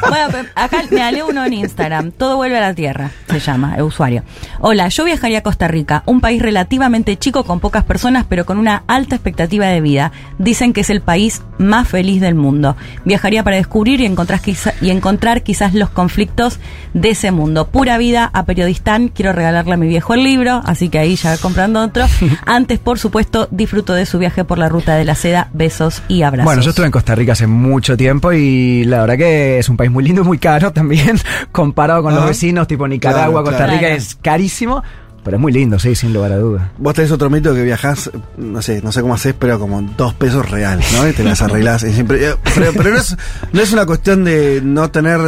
[0.10, 2.12] Bueno, acá me leo uno en Instagram.
[2.12, 4.24] Todo vuelve a la tierra, se llama, el usuario.
[4.60, 8.58] Hola, yo viajaría a Costa Rica, un país relativamente chico con pocas personas, pero con
[8.58, 10.12] una alta expectativa de vida.
[10.38, 12.76] Dicen que es el país más feliz del mundo.
[13.06, 16.60] Viajaría para descubrir y encontrar, quizá- y encontrar quizás los conflictos
[16.94, 17.68] de ese mundo.
[17.68, 19.10] Pura vida a Periodistán.
[19.10, 22.06] Quiero regalarle a mi viejo el libro, así que ahí ya comprando otro.
[22.46, 25.50] Antes, por supuesto, disfruto de su viaje por la ruta de la seda.
[25.54, 26.46] Besos y abrazos.
[26.46, 29.78] Bueno, yo estuve en Costa Rica hace mucho tiempo y la verdad que es un
[29.78, 31.18] país muy lindo y muy caro también,
[31.52, 33.68] comparado con los vecinos tipo Nicaragua, claro, Costa.
[33.68, 33.96] Rica Claro.
[33.96, 34.84] es carísimo,
[35.24, 36.70] pero es muy lindo, sí, sin lugar a dudas.
[36.78, 40.14] Vos tenés otro mito que viajás, no sé, no sé cómo haces, pero como dos
[40.14, 41.08] pesos reales, ¿no?
[41.08, 41.84] Y te las arreglás.
[41.84, 43.18] y siempre, eh, pero pero no, es,
[43.52, 45.20] no es una cuestión de no tener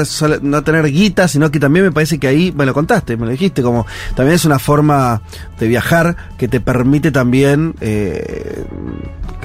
[0.41, 3.31] no tener guita, sino que también me parece que ahí, me lo contaste, me lo
[3.31, 5.21] dijiste, como también es una forma
[5.59, 8.63] de viajar que te permite también, eh,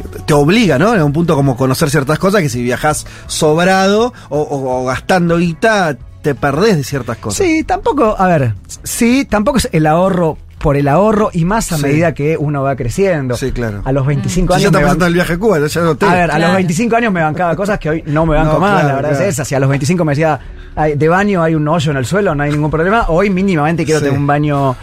[0.09, 0.95] te obliga, ¿no?
[0.95, 5.37] En un punto como conocer ciertas cosas que si viajas sobrado o, o- o gastando
[5.39, 7.47] guita, te perdés de ciertas cosas.
[7.47, 11.77] Sí, tampoco, a ver, sí, tampoco es el ahorro por el ahorro y más a
[11.77, 11.83] Sí.
[11.83, 13.37] medida que uno va creciendo.
[13.37, 13.83] Sí, claro.
[13.85, 14.67] A los 25 Si ya años...
[14.69, 16.07] está me pasando el viaje a Cuba, ya no te.
[16.07, 16.55] A ver, a los Claro.
[16.55, 19.11] 25 años me bancaba cosas que hoy no me banco No, más, claro, la verdad
[19.11, 19.25] claro.
[19.25, 19.45] es esa.
[19.45, 20.41] Si a los 25 me decía,
[20.75, 23.85] "Ay, de baño hay un hoyo en el suelo, no hay ningún problema, hoy mínimamente
[23.85, 24.07] quiero Sí.
[24.07, 24.75] tener un baño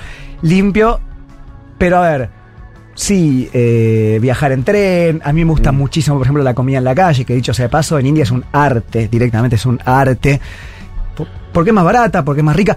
[0.43, 0.99] limpio.
[1.79, 2.29] Pero a ver,
[2.95, 6.83] sí, eh, viajar en tren, a mí me gusta muchísimo, por ejemplo, la comida en
[6.83, 9.79] la calle, que dicho sea de paso, en India es un arte, directamente es un
[9.85, 10.39] arte.
[11.15, 12.75] Por- Porque es más barata, porque es más rica.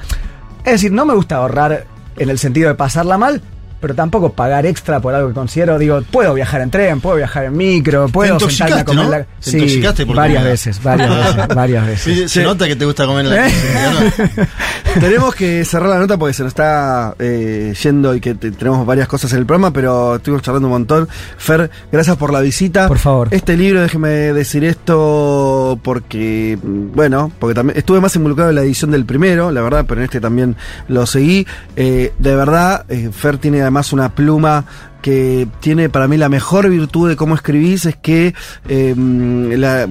[0.64, 1.86] Es decir, no me gusta ahorrar
[2.16, 3.40] en el sentido de pasarla mal,
[3.80, 5.78] pero tampoco pagar extra por algo que considero.
[5.78, 9.10] Digo, puedo viajar en tren, puedo viajar en micro, puedo intoxicaste, sentarme a comer ¿no?
[9.10, 10.50] la- Te Sí, intoxicaste por varias comida.
[10.50, 12.00] veces, varias veces, varias veces.
[12.02, 13.50] Sí, se nota que te gusta comer la ¿Eh?
[15.00, 18.86] Tenemos que cerrar la nota porque se nos está eh, yendo y que te- tenemos
[18.86, 21.08] varias cosas en el programa, pero estuvimos charlando un montón.
[21.36, 22.88] Fer, gracias por la visita.
[22.88, 23.28] Por favor.
[23.30, 28.90] Este libro, déjeme decir esto porque, bueno, porque también estuve más involucrado en la edición
[28.90, 30.56] del primero, la verdad, pero en este también
[30.88, 31.46] lo seguí.
[31.76, 34.64] Eh, de verdad, eh, Fer tiene además una pluma
[35.02, 38.34] que tiene para mí la mejor virtud de cómo escribís es que
[38.68, 39.86] eh, la-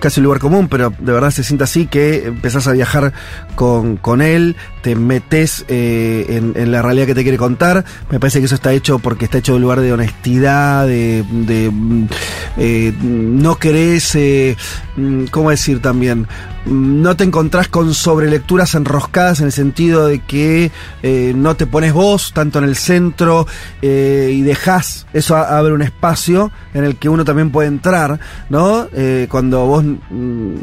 [0.00, 3.12] casi un lugar común, pero de verdad se siente así que empezás a viajar
[3.54, 7.84] con, con él, te metes eh, en, en la realidad que te quiere contar.
[8.10, 11.24] Me parece que eso está hecho porque está hecho de un lugar de honestidad, de,
[11.30, 12.06] de, mm,
[12.56, 14.56] eh, no querés, eh,
[14.96, 16.26] mm, ¿cómo decir también?
[16.64, 20.70] No te encontrás con sobrelecturas enroscadas en el sentido de que
[21.02, 23.48] eh, no te pones vos tanto en el centro
[23.82, 28.86] eh, y dejás, eso a- un espacio en el que uno también puede entrar, ¿no?
[28.92, 29.84] Eh, cuando vos...
[29.84, 30.54] mm,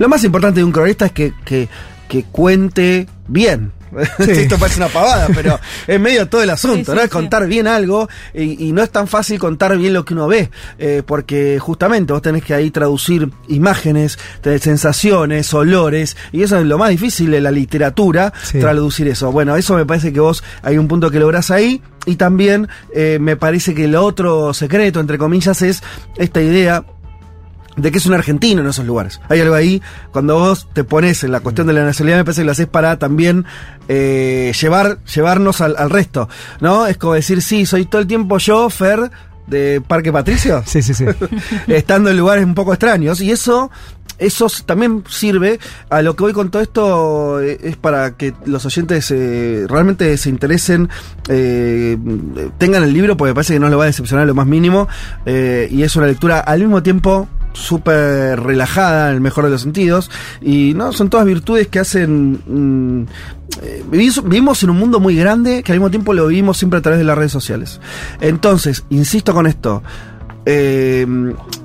[0.00, 1.68] lo más importante de un cronista es que, que,
[2.08, 3.72] que cuente bien.
[4.18, 7.02] Esto parece una pavada, pero es medio todo el asunto, Sí, sí, ¿no?
[7.02, 10.26] Es contar bien algo y, y no es tan fácil contar bien lo que uno
[10.26, 14.18] ve, eh, porque justamente vos tenés que ahí traducir imágenes,
[14.60, 19.32] sensaciones, olores, y eso es lo más difícil de la literatura, traducir eso.
[19.32, 23.18] Bueno, eso me parece que vos hay un punto que lográs ahí, y también eh,
[23.20, 25.82] me parece que el otro secreto, entre comillas, es
[26.16, 26.84] esta idea
[27.76, 29.20] de que es un argentino en esos lugares.
[29.28, 32.42] Hay algo ahí, cuando vos te pones en la cuestión de la nacionalidad, me parece
[32.42, 33.44] que lo haces para también
[33.88, 36.28] eh, llevar, llevarnos al, al resto,
[36.60, 36.86] ¿no?
[36.86, 39.10] Es como decir, sí, soy todo el tiempo yo, Fer,
[39.46, 41.04] de Parque Patricio, Sí, sí, sí.
[41.68, 43.70] estando en lugares un poco extraños, y eso...
[44.18, 45.60] Eso también sirve
[45.90, 50.16] a lo que voy con todo esto eh, es para que los oyentes eh, realmente
[50.16, 50.88] se interesen,
[51.28, 51.98] eh,
[52.56, 54.88] tengan el libro porque me parece que no lo va a decepcionar lo más mínimo
[55.26, 59.62] eh, y es una lectura al mismo tiempo súper relajada en el mejor de los
[59.62, 63.06] sentidos y no son todas virtudes que hacen mm,
[63.62, 66.78] eh, vivimos, vivimos en un mundo muy grande que al mismo tiempo lo vivimos siempre
[66.78, 67.80] a través de las redes sociales
[68.20, 69.82] entonces insisto con esto
[70.48, 71.04] eh,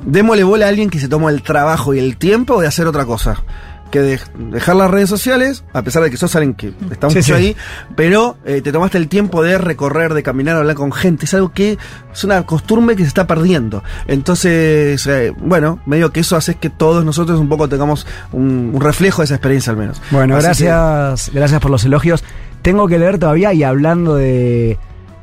[0.05, 3.05] démosle bola a alguien que se tomó el trabajo y el tiempo de hacer otra
[3.05, 3.43] cosa.
[3.91, 4.19] Que de-
[4.51, 7.33] dejar las redes sociales, a pesar de que sos alguien que está mucho sí.
[7.33, 7.55] ahí,
[7.95, 11.25] pero eh, te tomaste el tiempo de recorrer, de caminar, hablar con gente.
[11.25, 11.77] Es algo que
[12.13, 13.83] es una costumbre que se está perdiendo.
[14.07, 18.79] Entonces, eh, bueno, medio que eso hace que todos nosotros un poco tengamos un, un
[18.81, 20.01] reflejo de esa experiencia al menos.
[20.09, 22.23] Bueno, Así que- gracias, gracias por los elogios.
[22.61, 24.77] Tengo que leer todavía y hablando de,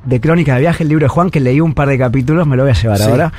[0.05, 2.57] de Crónica de Viaje, el libro de Juan, que leí un par de capítulos, me
[2.57, 3.05] lo voy a llevar Sí.
[3.05, 3.33] ahora.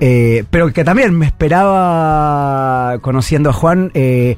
[0.00, 4.36] Eh, pero que también me esperaba, conociendo a Juan, eh,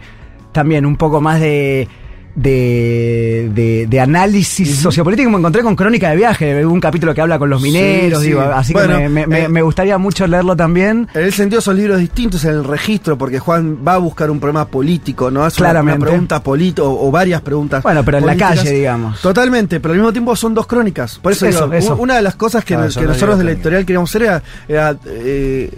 [0.55, 1.87] también un poco más de,
[2.35, 5.31] de, de- de análisis sociopolítico.
[5.31, 8.29] Me encontré con Crónica de Viaje, un capítulo que habla con los mineros, sí.
[8.29, 11.07] digo, así Bueno, que me, me- eh, me gustaría mucho leerlo también.
[11.15, 14.41] En el sentido son libros distintos en el registro, porque Juan va a buscar un
[14.41, 15.47] problema político, ¿no?
[15.47, 15.99] Es una- Claramente.
[16.03, 17.83] una pregunta política o, o varias preguntas.
[17.83, 19.21] Bueno, pero en la calle, digamos.
[19.21, 21.19] Totalmente, pero al mismo tiempo son dos crónicas.
[21.21, 21.97] Por eso, Eso, digo, eso.
[21.97, 24.43] una de las cosas que, Ah, nos- que nosotros de la editorial queríamos hacer era,
[24.69, 25.71] era, eh,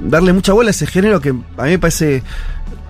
[0.00, 1.32] darle mucha bola a ese género que a
[1.64, 2.22] mí me parece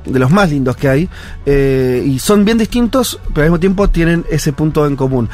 [0.09, 1.09] de los más lindos que hay.
[1.47, 5.29] eh, y son bien distintos, pero al mismo tiempo tienen ese punto en común.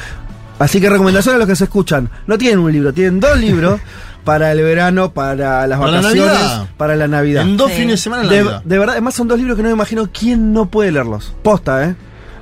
[0.59, 2.09] Así que recomendación a los que se escuchan.
[2.27, 3.79] No tienen un libro, tienen dos libros
[4.23, 7.43] para el verano, para las Para la vacaciones, para la Navidad.
[7.43, 7.77] En dos Sí.
[7.79, 8.61] fines de semana en De, Navidad.
[8.63, 11.33] de verdad, además son dos libros que no me imagino quién no puede leerlos.
[11.43, 11.95] Posta, ¿eh?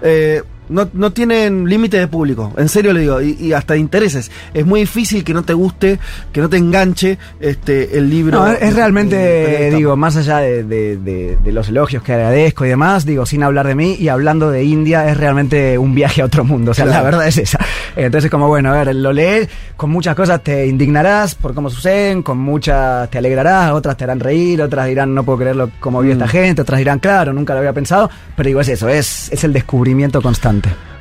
[0.04, 3.80] Eh, no, no tienen límite de público, en serio le digo, y, y hasta de
[3.80, 4.32] intereses.
[4.53, 5.99] Es muy difícil que no te guste,
[6.32, 8.39] que no te enganche este el libro.
[8.39, 12.14] No, es, de- realmente, de- digo, más allá de, de- de- de los elogios que
[12.14, 15.93] agradezco y demás, digo, sin hablar de mí y hablando de India, es realmente un
[15.95, 16.72] viaje a otro mundo.
[16.72, 17.59] O sea, la verdad es esa.
[17.95, 22.24] Entonces, como bueno, a ver, lo lees, con muchas cosas te indignarás por cómo suceden,
[22.24, 26.14] con muchas te alegrarás, otras te harán reír, otras dirán, no puedo creerlo cómo vive
[26.14, 28.09] esta gente, otras dirán, claro, nunca lo había pensado.
[28.36, 30.53] Pero digo, es eso, es, es el descubrimiento constante.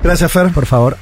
[0.02, 0.50] Gracias, Fer.
[0.52, 0.96] Por favor.